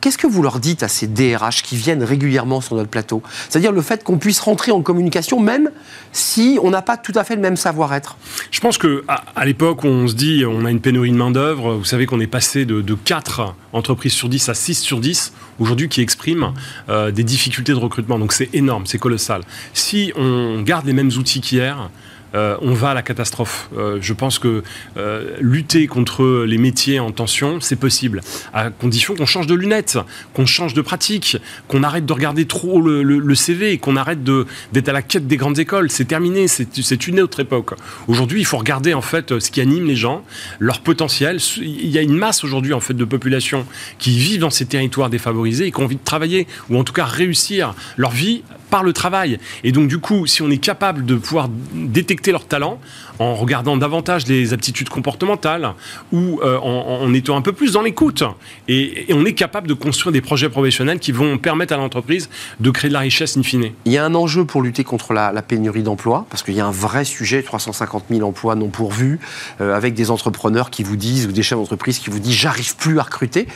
[0.00, 3.22] Qu'est-ce que vous leur dites à ces DRH qui viennent régulièrement sur notre plateau?
[3.48, 5.70] C'est-à-dire le fait qu'on puisse rentrer en communication même
[6.12, 8.16] si on n'a pas tout à fait le même savoir-être.
[8.50, 11.74] Je pense que à, l'époque, on se dit on a une pénurie de main-d'œuvre.
[11.74, 15.88] Vous savez qu'on est passé de, 4 entreprises sur 10 à 6 sur 10 aujourd'hui
[15.88, 16.52] qui expriment
[16.88, 18.18] euh, des difficultés de recrutement.
[18.18, 19.42] Donc c'est énorme, c'est colossal.
[19.72, 21.90] Si on garde les mêmes outils qu'hier,
[22.34, 23.68] euh, on va à la catastrophe.
[23.76, 24.62] Euh, je pense que
[24.96, 28.20] euh, lutter contre les métiers en tension, c'est possible,
[28.52, 29.98] à condition qu'on change de lunettes,
[30.32, 31.36] qu'on change de pratique,
[31.68, 35.58] qu'on arrête de regarder trop le, CV, qu'on arrête d'être à la quête des grandes
[35.58, 35.90] écoles.
[35.90, 37.74] C'est terminé, c'est une autre époque.
[38.08, 40.24] Aujourd'hui, il faut regarder en fait ce qui anime les gens,
[40.58, 41.38] leur potentiel.
[41.58, 43.66] Il y a une masse aujourd'hui en fait de population
[43.98, 46.92] qui vivent dans ces territoires défavorisés et qui ont envie de travailler ou en tout
[46.92, 48.42] cas réussir leur vie
[48.74, 49.38] par le travail.
[49.62, 52.80] Et donc du coup, si on est capable de pouvoir détecter leur talent
[53.18, 55.74] en regardant davantage les aptitudes comportementales
[56.12, 58.24] ou euh, en, étant un peu plus dans l'écoute.
[58.68, 62.28] Et, on est capable de construire des projets professionnels qui vont permettre à l'entreprise
[62.60, 63.70] de créer de la richesse in fine.
[63.84, 66.66] Il y a un enjeu pour lutter contre la, pénurie d'emplois, parce qu'il y a
[66.66, 69.20] un vrai sujet, 350 000 emplois non pourvus,
[69.60, 72.76] euh, avec des entrepreneurs qui vous disent, ou des chefs d'entreprise qui vous disent, j'arrive
[72.76, 73.46] plus à recruter.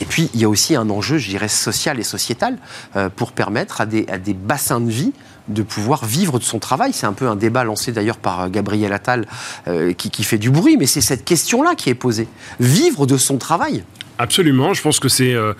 [0.00, 2.56] Et puis, il y a aussi un enjeu, je dirais, social et sociétal
[2.96, 5.12] euh, pour permettre à des, à des bassins de vie
[5.48, 6.92] de pouvoir vivre de son travail.
[6.92, 9.26] C'est un peu un débat lancé d'ailleurs par euh, Gabriel Attal
[9.68, 12.28] euh, qui, fait du bruit, mais c'est cette question-là qui est posée.
[12.60, 13.84] Vivre de son travail
[14.18, 15.54] Absolument, je pense que c'est euh,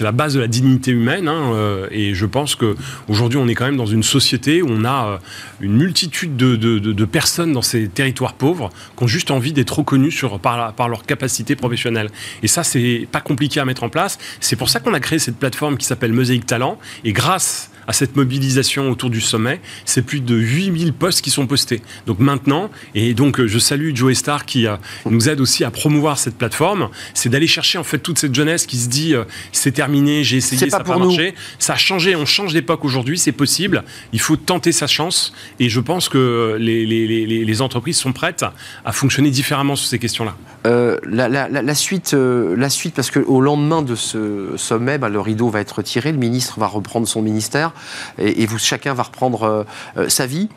[0.00, 3.66] la base de la dignité humaine hein, euh, et je pense qu'aujourd'hui on est quand
[3.66, 5.18] même dans une société où on a
[5.60, 9.80] une multitude de, de, de, personnes dans ces territoires pauvres qui ont juste envie d'être
[9.80, 12.10] reconnus sur, par, par leur capacité professionnelle.
[12.42, 15.18] Et ça c'est pas compliqué à mettre en place, c'est pour ça qu'on a créé
[15.18, 20.02] cette plateforme qui s'appelle Mosaïque Talent et grâce à cette mobilisation autour du sommet, c'est
[20.02, 21.82] plus de 8000 postes qui sont postés.
[22.06, 24.66] Donc maintenant, et donc je salue Joe Star qui
[25.08, 28.66] nous aide aussi à promouvoir cette plateforme, c'est d'aller chercher en fait toute cette jeunesse
[28.66, 31.34] qui se dit euh, c'est terminé, j'ai essayé, ça n'a pas, marché.
[31.58, 33.84] Ça a changé, on change d'époque aujourd'hui, c'est possible.
[34.12, 38.44] Il faut tenter sa chance et je pense que les, les, entreprises sont prêtes
[38.84, 40.36] à fonctionner différemment sur ces questions-là.
[40.66, 45.48] Euh, la, suite, euh, la suite, parce qu'au lendemain de ce sommet, bah, le rideau
[45.48, 47.72] va être retiré, le ministre va reprendre son ministère
[48.18, 49.64] et, vous, chacun va reprendre
[50.08, 50.48] sa vie.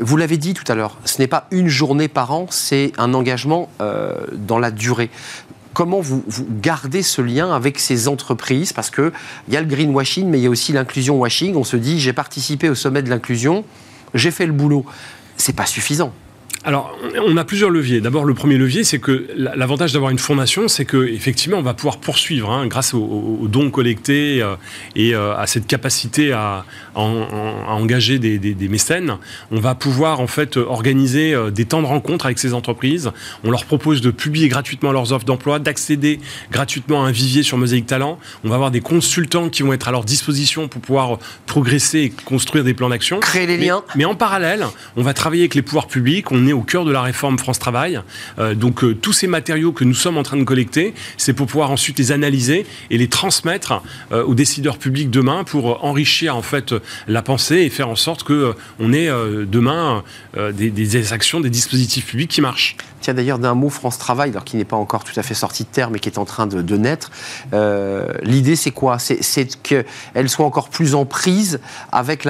[0.00, 3.14] vous l'avez dit tout à l'heure, ce n'est pas une journée par an, c'est un
[3.14, 3.68] engagement
[4.32, 5.10] dans la durée
[5.78, 6.24] comment vous,
[6.60, 8.72] gardez ce lien avec ces entreprises?
[8.72, 9.12] Parce qu'il
[9.48, 11.54] y a le greenwashing, mais il y a aussi l'inclusion washing.
[11.54, 13.64] On se dit, j'ai participé au sommet de l'inclusion,
[14.12, 14.84] j'ai fait le boulot.
[15.36, 16.12] C'est pas suffisant.
[16.64, 18.00] Alors, on a plusieurs leviers.
[18.00, 21.72] D'abord, le premier levier, c'est que l'avantage d'avoir une fondation, c'est que effectivement, on va
[21.72, 24.56] pouvoir poursuivre, hein, grâce aux, dons collectés euh,
[24.96, 26.64] et euh, à cette capacité à,
[26.96, 29.18] engager des, mécènes,
[29.52, 33.12] on va pouvoir en fait organiser euh, des temps de rencontre avec ces entreprises.
[33.44, 36.18] On leur propose de publier gratuitement leurs offres d'emploi, d'accéder
[36.50, 38.18] gratuitement à un vivier sur Mosaïque Talent.
[38.44, 42.10] On va avoir des consultants qui vont être à leur disposition pour pouvoir progresser et
[42.10, 43.20] construire des plans d'action.
[43.20, 43.84] Créer les liens.
[43.94, 44.66] Mais en parallèle,
[44.96, 46.32] on va travailler avec les pouvoirs publics.
[46.32, 48.00] On au cœur de la réforme France Travail.
[48.38, 51.46] Euh, donc euh, tous ces matériaux que nous sommes en train de collecter, c'est pour
[51.46, 53.82] pouvoir ensuite les analyser et les transmettre
[54.12, 56.74] euh, aux décideurs publics demain pour enrichir en fait
[57.06, 59.08] la pensée et faire en sorte que on ait
[59.46, 60.02] demain
[60.36, 62.76] des, des actions, des dispositifs publics qui marchent.
[63.12, 65.68] D'ailleurs, d'un mot France Travail, alors qui n'est pas encore tout à fait sorti de
[65.68, 67.10] terre, mais qui est en train de, naître.
[67.52, 68.98] Euh, l'idée, c'est quoi?
[68.98, 71.60] C'est qu'elle soit encore plus en prise
[71.92, 72.26] avec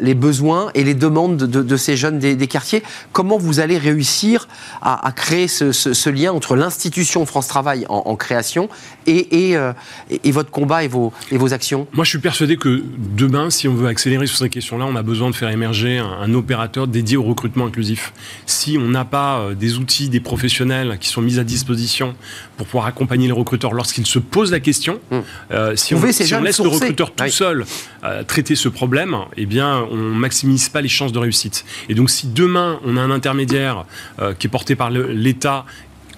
[0.00, 2.82] les besoins et les demandes de, ces jeunes des, quartiers.
[3.12, 4.48] Comment vous allez réussir
[4.82, 8.68] à, créer ce, lien entre l'institution France Travail en, création
[9.08, 9.72] euh,
[10.10, 11.12] et, votre combat et vos,
[11.52, 11.86] actions?
[11.92, 15.02] Moi, je suis persuadé que demain, si on veut accélérer sur ces questions-là, on a
[15.02, 18.12] besoin de faire émerger un, un opérateur dédié au recrutement inclusif.
[18.46, 22.14] Si on n'a pas euh, des outils, des professionnels qui sont mis à disposition
[22.56, 25.00] pour pouvoir accompagner les recruteurs lorsqu'ils se posent la question.
[25.10, 25.22] Hum.
[25.50, 27.64] Euh, si, on, laisse le recruteur tout seul
[28.04, 31.64] euh, traiter ce problème, eh bien, on maximise pas les chances de réussite.
[31.88, 33.84] Et donc, si demain on a un intermédiaire
[34.20, 35.64] euh, qui est porté par l'État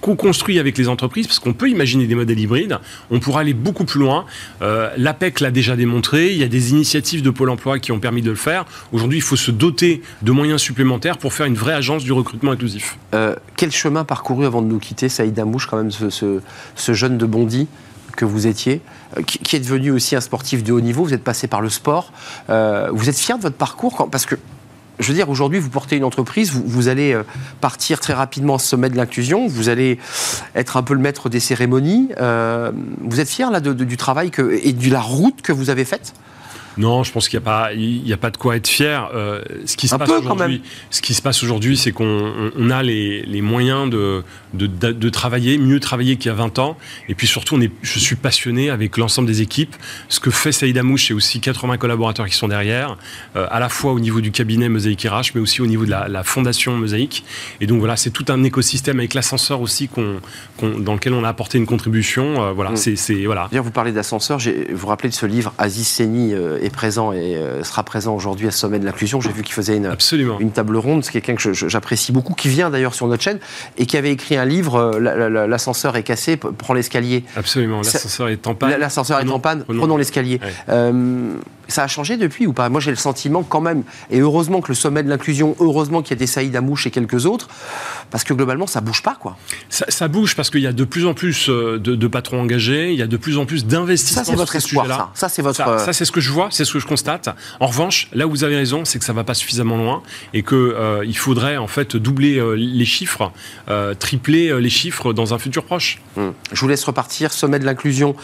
[0.03, 2.77] co-construit avec les entreprises, parce qu'on peut imaginer des modèles hybrides,
[3.09, 4.25] on pourra aller beaucoup plus loin.
[4.61, 7.99] Euh, L'APEC l'a déjà démontré, il y a des initiatives de Pôle emploi qui ont
[7.99, 8.65] permis de le faire.
[8.91, 12.51] Aujourd'hui, il faut se doter de moyens supplémentaires pour faire une vraie agence du recrutement
[12.51, 12.97] inclusif.
[13.13, 16.41] Euh, quel chemin parcouru avant de nous quitter, Saïd Amouche, quand même, ce,
[16.93, 17.69] jeune de Bondy
[18.17, 18.81] que vous étiez,
[19.17, 21.69] euh, qui, est devenu aussi un sportif de haut niveau, vous êtes passé par le
[21.69, 22.11] sport.
[22.49, 24.35] vous êtes fier de votre parcours Parce que
[24.99, 27.23] je veux dire, aujourd'hui, vous portez une entreprise, vous, allez euh,
[27.61, 29.99] partir très rapidement au sommet de l'inclusion, vous allez
[30.55, 32.09] être un peu le maître des cérémonies.
[32.19, 36.13] Euh, vous êtes fier là, du travail et de la route que vous avez faite?
[36.77, 39.09] Non, je pense qu'il n'y a, pas, il a pas de quoi être fier.
[39.13, 43.21] Euh, ce, qui se passe aujourd'hui, ce qui se passe aujourd'hui, c'est qu'on a les,
[43.23, 46.77] les moyens de, de, de, travailler, mieux travailler qu'il y a 20 ans.
[47.09, 49.75] Et puis surtout, on est, je suis passionné avec l'ensemble des équipes.
[50.09, 52.97] Ce que fait Saïd Amouche, c'est aussi 80 collaborateurs qui sont derrière,
[53.35, 55.91] euh, à la fois au niveau du cabinet Mosaïque RH, mais aussi au niveau de
[55.91, 57.23] la, la fondation Mosaïque.
[57.61, 60.19] Et donc voilà, c'est tout un écosystème avec l'ascenseur aussi qu'on,
[60.79, 62.43] dans lequel on a apporté une contribution.
[62.43, 62.77] Euh, voilà, mm.
[62.77, 63.49] c'est voilà.
[63.51, 67.63] Vous parlez d'ascenseur, vous vous rappelez de ce livre Aziz Seni est présent et euh,
[67.63, 69.21] sera présent aujourd'hui à ce sommet de l'inclusion.
[69.21, 69.95] J'ai vu qu'il faisait une,
[70.39, 71.03] une table ronde.
[71.03, 73.39] C'est quelqu'un que j'apprécie beaucoup, qui vient d'ailleurs sur notre chaîne
[73.77, 77.23] et qui avait écrit un livre euh, L'ascenseur est cassé, prends l'escalier.
[77.35, 78.79] Absolument, l'ascenseur est en panne.
[78.79, 80.39] L'ascenseur est en panne, prenons, l'escalier.
[80.69, 81.33] Euh,
[81.67, 82.69] ça a changé depuis ou pas?
[82.69, 86.11] Moi j'ai le sentiment quand même, et heureusement que le sommet de l'inclusion, heureusement qu'il
[86.11, 87.47] y a des Saïd Amouche et quelques autres,
[88.11, 89.37] parce que globalement ça bouge pas quoi.
[89.69, 92.99] Ça, bouge parce qu'il y a de plus en plus de, de, patrons engagés, il
[92.99, 94.23] y a de plus en plus d'investissements.
[94.23, 95.09] Ça c'est votre espoir, ça.
[95.13, 95.53] ça c'est votre.
[95.79, 97.29] Ça, c'est ce que je vois, c'est ce que je constate.
[97.59, 100.01] En revanche, là où vous avez raison, c'est que ça va pas suffisamment loin
[100.33, 103.31] et qu'il euh, il faudrait en fait doubler euh, les chiffres,
[103.69, 106.01] euh, tripler les chiffres dans un futur proche.
[106.17, 106.33] Hum.
[106.51, 107.31] Je vous laisse repartir.
[107.33, 108.15] Sommet de l'inclusion,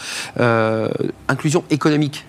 [1.28, 2.24] inclusion économique.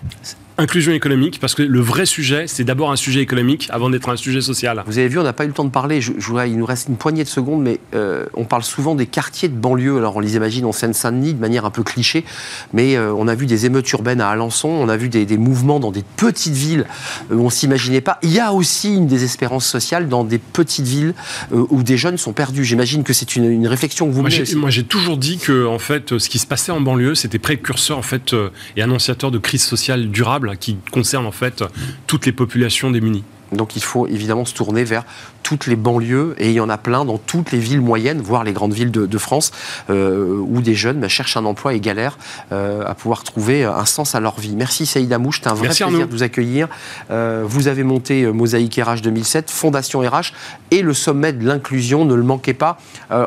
[0.58, 4.16] Inclusion économique, parce que le vrai sujet, c'est d'abord un sujet économique avant d'être un
[4.16, 4.82] sujet social.
[4.86, 6.02] Vous avez vu, on n'a pas eu le temps de parler.
[6.02, 6.12] Je,
[6.46, 9.54] il nous reste une poignée de secondes, mais euh, on parle souvent des quartiers de
[9.54, 9.96] banlieue.
[9.96, 12.26] Alors on les imagine en Seine-Saint-Denis de manière un peu cliché,
[12.74, 15.80] mais euh, on a vu des émeutes urbaines à Alençon, on a vu des, mouvements
[15.80, 16.84] dans des petites villes
[17.30, 18.18] où on s'imaginait pas.
[18.22, 21.14] Il y a aussi une désespérance sociale dans des petites villes
[21.54, 22.64] euh, où des jeunes sont perdus.
[22.64, 24.44] J'imagine que c'est une, réflexion que vous menez.
[24.56, 27.96] Moi, j'ai toujours dit que en fait, ce qui se passait en banlieue, c'était précurseur
[27.96, 28.34] en fait
[28.76, 31.64] et annonciateur de crise sociale durable qui concerne en fait
[32.06, 33.24] toutes les populations démunies.
[33.52, 35.04] Donc il faut évidemment se tourner vers
[35.42, 38.44] toutes les banlieues, et il y en a plein dans toutes les villes moyennes, voire
[38.44, 39.50] les grandes villes de, France,
[39.90, 42.16] euh, où des jeunes bah, cherchent un emploi et galèrent
[42.52, 44.54] euh, à pouvoir trouver un sens à leur vie.
[44.56, 46.68] Merci Saïd Amouche, c'était un vrai plaisir de vous accueillir.
[47.10, 50.32] Euh, vous avez monté Mosaïque RH 2007, Fondation RH
[50.70, 52.78] et le sommet de l'inclusion, ne le manquez pas.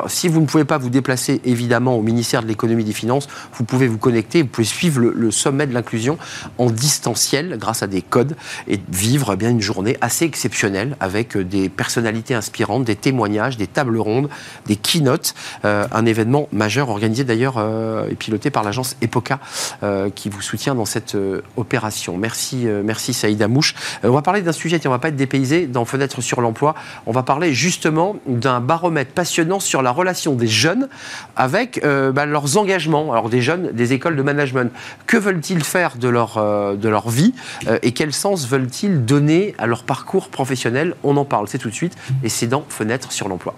[0.08, 3.28] si vous ne pouvez pas vous déplacer évidemment au ministère de l'économie et des finances,
[3.54, 6.18] vous pouvez vous connecter, vous pouvez suivre le, sommet de l'inclusion
[6.58, 8.36] en distanciel grâce à des codes
[8.68, 13.66] et vivre eh bien une journée assez exceptionnelle avec des personnalités inspirantes, des témoignages, des
[13.66, 14.28] tables rondes,
[14.66, 15.34] des keynotes.
[15.64, 19.38] Euh, un événement majeur organisé d'ailleurs euh, et piloté par l'agence EPOCA
[19.82, 21.16] euh, qui vous soutient dans cette
[21.56, 22.16] opération.
[22.16, 23.74] Merci, merci Saïd Amouche.
[24.02, 26.74] on va parler d'un sujet, on ne va pas être dépaysé dans Fenêtre sur l'emploi.
[27.06, 30.88] On va parler justement d'un baromètre passionnant sur la relation des jeunes
[31.36, 33.12] avec bah, leurs engagements.
[33.12, 34.72] Alors des jeunes des écoles de management.
[35.06, 36.36] Que veulent-ils faire de leur,
[36.76, 37.34] de leur vie
[37.82, 41.74] et quel sens veulent-ils donner à leur parcours professionnel On en parle, c'est tout de
[41.74, 43.54] suite et c'est dans Fenêtre sur l'emploi.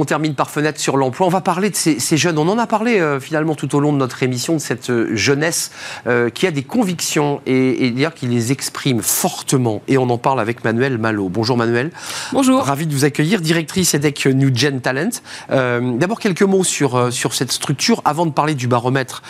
[0.00, 1.26] On termine par fenêtre sur l'emploi.
[1.26, 2.38] On va parler de ces, jeunes.
[2.38, 5.14] On en a parlé euh, finalement tout au long de notre émission, de cette euh,
[5.14, 5.72] jeunesse
[6.06, 9.82] euh, qui a des convictions et, et dire qui les exprime fortement.
[9.88, 11.28] Et on en parle avec Manuel Malo.
[11.28, 11.90] Bonjour Manuel.
[12.32, 12.62] Bonjour.
[12.64, 15.10] Ravi de vous accueillir, directrice EDEC New Gen Talent.
[15.50, 19.22] D'abord quelques mots sur, sur cette structure avant de parler du baromètre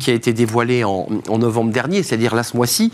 [0.00, 2.90] qui a été dévoilé en, en novembre dernier, c'est-à-dire là ce mois-ci.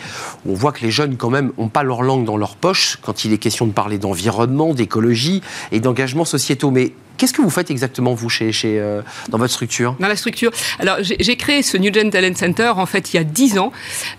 [0.47, 3.25] On voit que les jeunes quand même n'ont pas leur langue dans leur poche quand
[3.25, 5.41] il est question de parler d'environnement, d'écologie
[5.72, 6.70] et d'engagement sociétaux.
[6.70, 9.96] Mais Qu'est-ce que vous faites exactement, vous, chez, chez, euh, dans votre structure?
[10.00, 10.50] Dans la structure.
[10.78, 13.72] Alors, j'ai créé ce New Gen Talent Center, en fait, il y a 10 ans.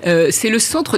[0.06, 0.98] Euh, c'est le centre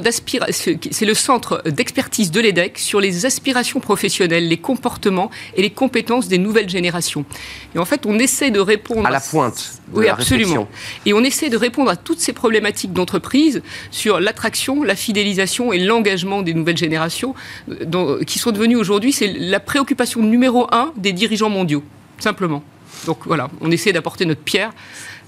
[0.52, 6.28] c'est le centre d'expertise de l'EDEC sur les aspirations professionnelles, les comportements et les compétences
[6.28, 7.26] des nouvelles générations.
[7.76, 9.06] Et en fait, on essaie de répondre...
[9.06, 10.68] À la pointe de Oui, la absolument.
[11.06, 15.80] Et on essaie de répondre à toutes ces problématiques d'entreprise sur l'attraction, la fidélisation et
[15.80, 17.34] l'engagement des nouvelles générations,
[17.70, 21.84] euh, qui sont devenues aujourd'hui, c'est la préoccupation numéro un des dirigeants mondiaux
[22.20, 22.64] simplement.
[23.06, 24.72] Donc voilà, on essaie d'apporter notre pierre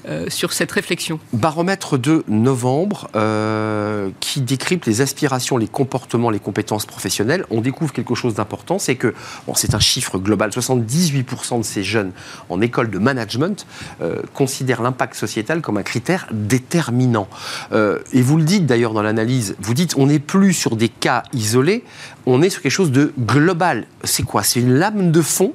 [0.08, 1.20] euh, sur cette réflexion.
[1.34, 7.46] Baromètre de novembre euh, qui décrypte les aspirations, les comportements, les compétences professionnelles.
[7.50, 9.14] On découvre quelque chose d'important, c'est que,
[9.46, 12.12] bon, c'est un chiffre global, 78% de ces jeunes
[12.48, 13.68] en école de management
[14.02, 17.28] euh, considèrent l'impact sociétal comme un critère déterminant.
[17.72, 21.24] et vous le dites d'ailleurs dans l'analyse, vous dites on n'est plus sur des cas
[21.34, 21.84] isolés,
[22.26, 23.86] on est sur quelque chose de global.
[24.06, 24.44] C'est quoi?
[24.44, 25.54] C'est une lame de fond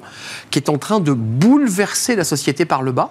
[0.51, 3.11] qui est en train de bouleverser la société par le bas?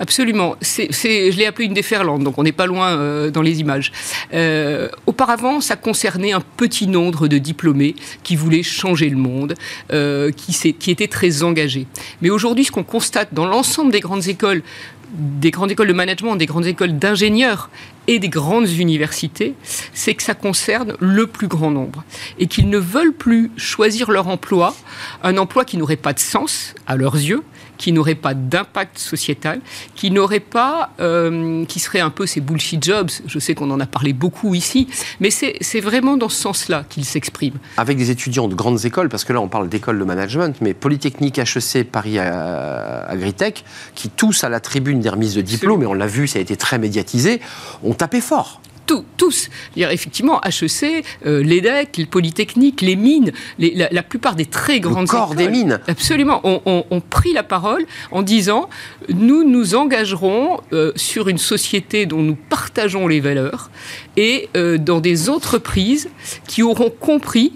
[0.00, 0.56] Absolument.
[0.60, 3.92] C'est, je l'ai appelé une déferlante, donc on n'est pas loin euh, dans les images.
[4.32, 9.54] Euh, auparavant, ça concernait un petit nombre de diplômés qui voulaient changer le monde,
[9.92, 11.86] euh, qui, qui étaient très engagés.
[12.22, 14.62] Mais aujourd'hui, ce qu'on constate dans l'ensemble des grandes écoles,
[15.12, 17.70] des grandes écoles de management, des grandes écoles d'ingénieurs
[18.06, 19.54] et des grandes universités,
[19.92, 22.04] c'est que ça concerne le plus grand nombre
[22.38, 24.74] et qu'ils ne veulent plus choisir leur emploi,
[25.22, 27.42] un emploi qui n'aurait pas de sens à leurs yeux,
[27.78, 29.60] qui n'aurait pas d'impact sociétal,
[29.94, 33.10] qui n'aurait pas, euh, qui serait un peu ces bullshit jobs.
[33.26, 34.88] Je sais qu'on en a parlé beaucoup ici,
[35.20, 37.54] mais c'est vraiment dans ce sens-là qu'il s'exprime.
[37.76, 40.74] Avec des étudiants de grandes écoles, parce que là on parle d'écoles de management, mais
[40.74, 43.64] Polytechnique, HEC, Paris euh, Agritech,
[43.94, 46.42] qui tous à la tribune des remises de diplômes, et on l'a vu, ça a
[46.42, 47.40] été très médiatisé,
[47.84, 48.60] ont tapé fort
[49.16, 49.48] tous.
[49.76, 55.34] effectivement, HEC, euh, l'EDEC, le Polytechnique, les mines, la, plupart des très grandes le corps
[55.34, 55.80] des mines.
[55.86, 58.68] Absolument, ont, pris la parole en disant
[59.08, 63.70] nous nous engagerons euh, sur une société dont nous partageons les valeurs
[64.16, 66.10] et euh, dans des entreprises
[66.46, 67.52] qui auront compris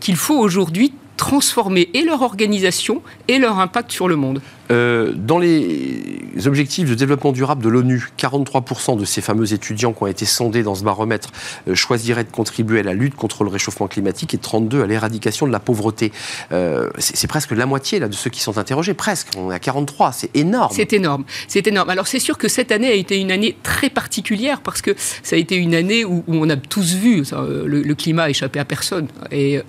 [0.00, 4.40] qu'il faut aujourd'hui transformer et leur organisation et leur impact sur le monde.
[4.70, 10.02] Euh, dans les objectifs de développement durable de l'ONU, 43% de ces fameux étudiants qui
[10.02, 11.30] ont été sondés dans ce baromètre
[11.68, 15.46] euh, choisiraient de contribuer à la lutte contre le réchauffement climatique et 32 à l'éradication
[15.46, 16.12] de la pauvreté.
[16.52, 19.28] Euh, c'est presque la moitié là, de ceux qui sont interrogés, presque.
[19.36, 20.72] On est à 43, c'est énorme.
[20.74, 21.90] C'est énorme, c'est énorme.
[21.90, 25.36] Alors c'est sûr que cette année a été une année très particulière parce que ça
[25.36, 29.08] a été une année où, on a tous vu le, climat a échappé à personne
[29.32, 29.60] et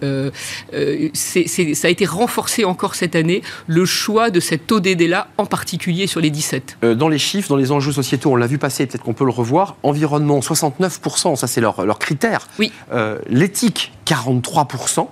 [1.13, 6.07] ça a été renforcé encore cette année le choix de cette taux là en particulier
[6.07, 8.85] sur les 17 euh, Dans les chiffres, dans les enjeux sociétaux, on l'a vu passer,
[8.85, 9.75] peut-être qu'on peut le revoir.
[9.83, 12.47] Environnement, 69%, ça c'est leur, leur critère.
[12.59, 12.71] Oui.
[12.91, 15.07] Euh, l'éthique, 43%.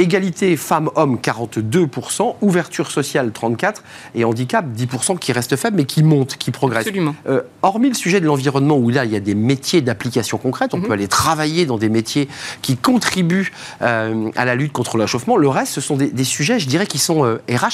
[0.00, 3.74] Égalité femmes-hommes, 42%, ouverture sociale, 34%,
[4.14, 6.86] et handicap, 10% qui reste faible, mais qui monte, qui progresse.
[6.86, 7.14] Absolument.
[7.28, 10.72] Euh, hormis le sujet de l'environnement, où là, il y a des métiers d'application concrète,
[10.72, 10.86] on mhm.
[10.86, 12.28] peut aller travailler dans des métiers
[12.62, 16.58] qui contribuent euh, à la lutte contre le réchauffement, le reste, ce sont des, sujets,
[16.58, 17.68] je dirais, qui sont RH, euh,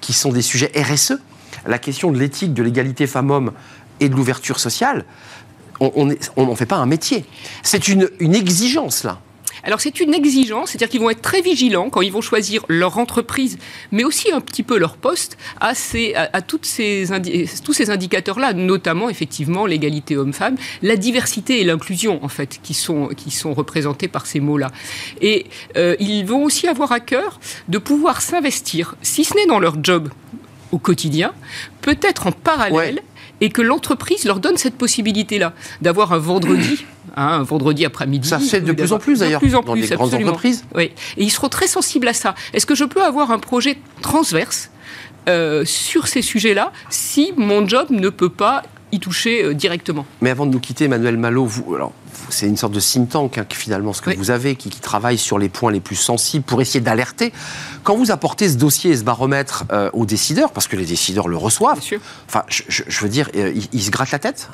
[0.00, 1.14] qui sont des sujets RSE.
[1.66, 3.50] La question de l'éthique, de l'égalité femmes-hommes
[3.98, 5.04] et de l'ouverture sociale,
[5.80, 6.06] on
[6.36, 7.24] n'en fait pas un métier.
[7.64, 9.18] C'est une, une exigence, là.
[9.64, 12.98] Alors c'est une exigence, c'est-à-dire qu'ils vont être très vigilants quand ils vont choisir leur
[12.98, 13.58] entreprise,
[13.90, 17.06] mais aussi un petit peu leur poste à, ces, à, toutes ces
[17.64, 23.08] tous ces indicateurs-là, notamment effectivement l'égalité homme-femme, la diversité et l'inclusion en fait qui sont,
[23.08, 24.70] qui sont représentés par ces mots-là.
[25.20, 25.46] Et
[25.76, 29.82] euh, ils vont aussi avoir à cœur de pouvoir s'investir, si ce n'est dans leur
[29.82, 30.08] job
[30.72, 31.32] au quotidien,
[31.82, 33.02] peut-être en parallèle
[33.42, 36.86] et que l'entreprise leur donne cette possibilité-là d'avoir un vendredi,
[37.16, 38.28] hein, un vendredi après-midi.
[38.28, 40.64] Ça c'est de plus en plus d'ailleurs dans les grandes entreprises.
[40.76, 42.36] Oui, et ils seront très sensibles à ça.
[42.54, 44.70] Est-ce que je peux avoir un projet transverse
[45.28, 48.62] euh, sur ces sujets-là si mon job ne peut pas
[48.92, 50.06] y toucher euh, directement?
[50.20, 51.92] Mais avant de nous quitter, Emmanuel Malo, vous, alors,
[52.28, 55.38] c'est une sorte de think tank hein, finalement ce que vous avez, qui, travaille sur
[55.38, 57.32] les points les plus sensibles pour essayer d'alerter.
[57.84, 61.28] Quand vous apportez ce dossier et ce baromètre euh, aux décideurs, parce que les décideurs
[61.28, 61.80] le reçoivent,
[62.28, 64.48] enfin, je, veux dire, euh, ils, se grattent la tête?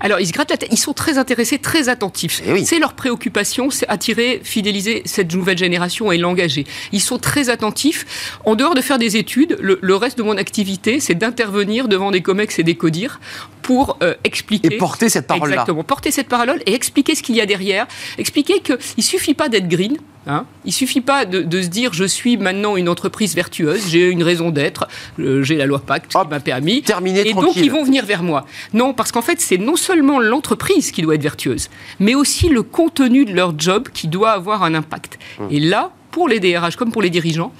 [0.00, 0.68] Alors, ils se grattent la tête.
[0.70, 2.42] Ils sont très intéressés, très attentifs.
[2.46, 6.66] Eh c'est leur préoccupation, c'est attirer, fidéliser cette nouvelle génération et l'engager.
[6.92, 8.38] Ils sont très attentifs.
[8.44, 12.22] En dehors de faire des études, le, reste de mon activité, c'est d'intervenir devant des
[12.22, 13.20] COMEX et des CODIR
[13.62, 14.74] pour euh, expliquer.
[14.74, 15.54] Et porter cette parole-là.
[15.54, 17.86] Exactement, porter cette parole et expliquer ce qu'il y a derrière,
[18.18, 19.96] expliquer qu'il ne suffit pas d'être green,
[20.26, 24.22] Hein il suffit pas de, se dire je suis maintenant une entreprise vertueuse, j'ai une
[24.22, 24.86] raison d'être,
[25.18, 28.22] euh, j'ai la loi Pacte qui m'a permis, terminé, et donc ils vont venir vers
[28.22, 28.46] moi.
[28.72, 32.62] Non, parce qu'en fait c'est non seulement l'entreprise qui doit être vertueuse, mais aussi le
[32.62, 35.18] contenu de leur job qui doit avoir un impact.
[35.40, 35.48] Hum.
[35.50, 37.52] Et là, pour les DRH comme pour les dirigeants,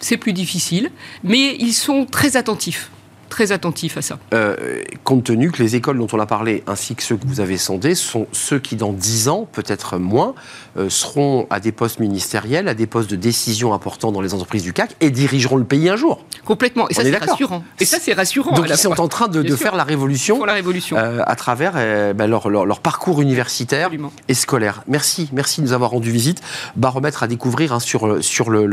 [0.00, 0.90] c'est plus difficile,
[1.22, 2.90] mais ils sont très attentifs
[3.34, 4.16] très attentif à ça.
[4.32, 7.40] Euh, compte tenu que les écoles dont on a parlé, ainsi que ceux que vous
[7.40, 10.36] avez sondés, sont ceux qui, dans 10 ans, peut-être moins,
[10.76, 14.62] euh, seront à des postes ministériels, à des postes de décision importants dans les entreprises
[14.62, 16.24] du CAC et dirigeront le pays un jour.
[16.44, 16.88] Complètement.
[16.90, 17.64] Et ça, c'est rassurant.
[17.80, 18.52] Et ça, c'est rassurant.
[18.52, 20.96] Donc, ils sont en train de, faire la révolution, la révolution.
[20.96, 21.72] Euh, à travers
[22.14, 23.90] ben, leur, leur, parcours universitaire
[24.28, 24.84] et scolaire.
[24.86, 26.40] Merci, merci de nous avoir rendu visite.
[26.76, 28.66] Baromètre à découvrir hein, sur, sur, le,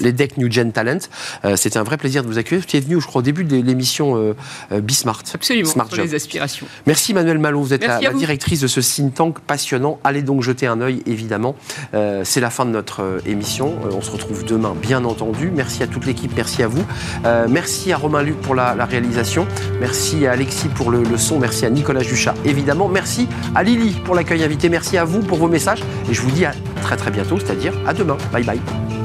[0.00, 0.98] les decks New Gen Talent.
[1.54, 2.64] C'était un vrai plaisir de vous accueillir.
[2.68, 4.34] Vous êtes venu, je crois, au début de l'émission euh,
[4.72, 5.22] euh, Bismart.
[5.32, 6.66] Absolument, Smart les aspirations.
[6.86, 9.98] Merci Manuel Malo, vous êtes la, directrice de ce think tank passionnant.
[10.04, 11.56] Allez donc jeter un œil, évidemment.
[11.94, 13.74] Euh, c'est la fin de notre émission.
[13.92, 15.50] on se retrouve demain, bien entendu.
[15.54, 16.84] Merci à toute l'équipe, merci à vous.
[17.48, 19.46] merci à Romain Luc pour la, réalisation.
[19.80, 21.38] Merci à Alexis pour le, le, son.
[21.38, 22.88] Merci à Nicolas Juchat, évidemment.
[22.88, 24.68] Merci à Lily pour l'accueil invité.
[24.68, 25.82] Merci à vous pour vos messages.
[26.10, 28.16] Et je vous dis à très très bientôt, c'est-à-dire à demain.
[28.32, 28.99] Bye bye.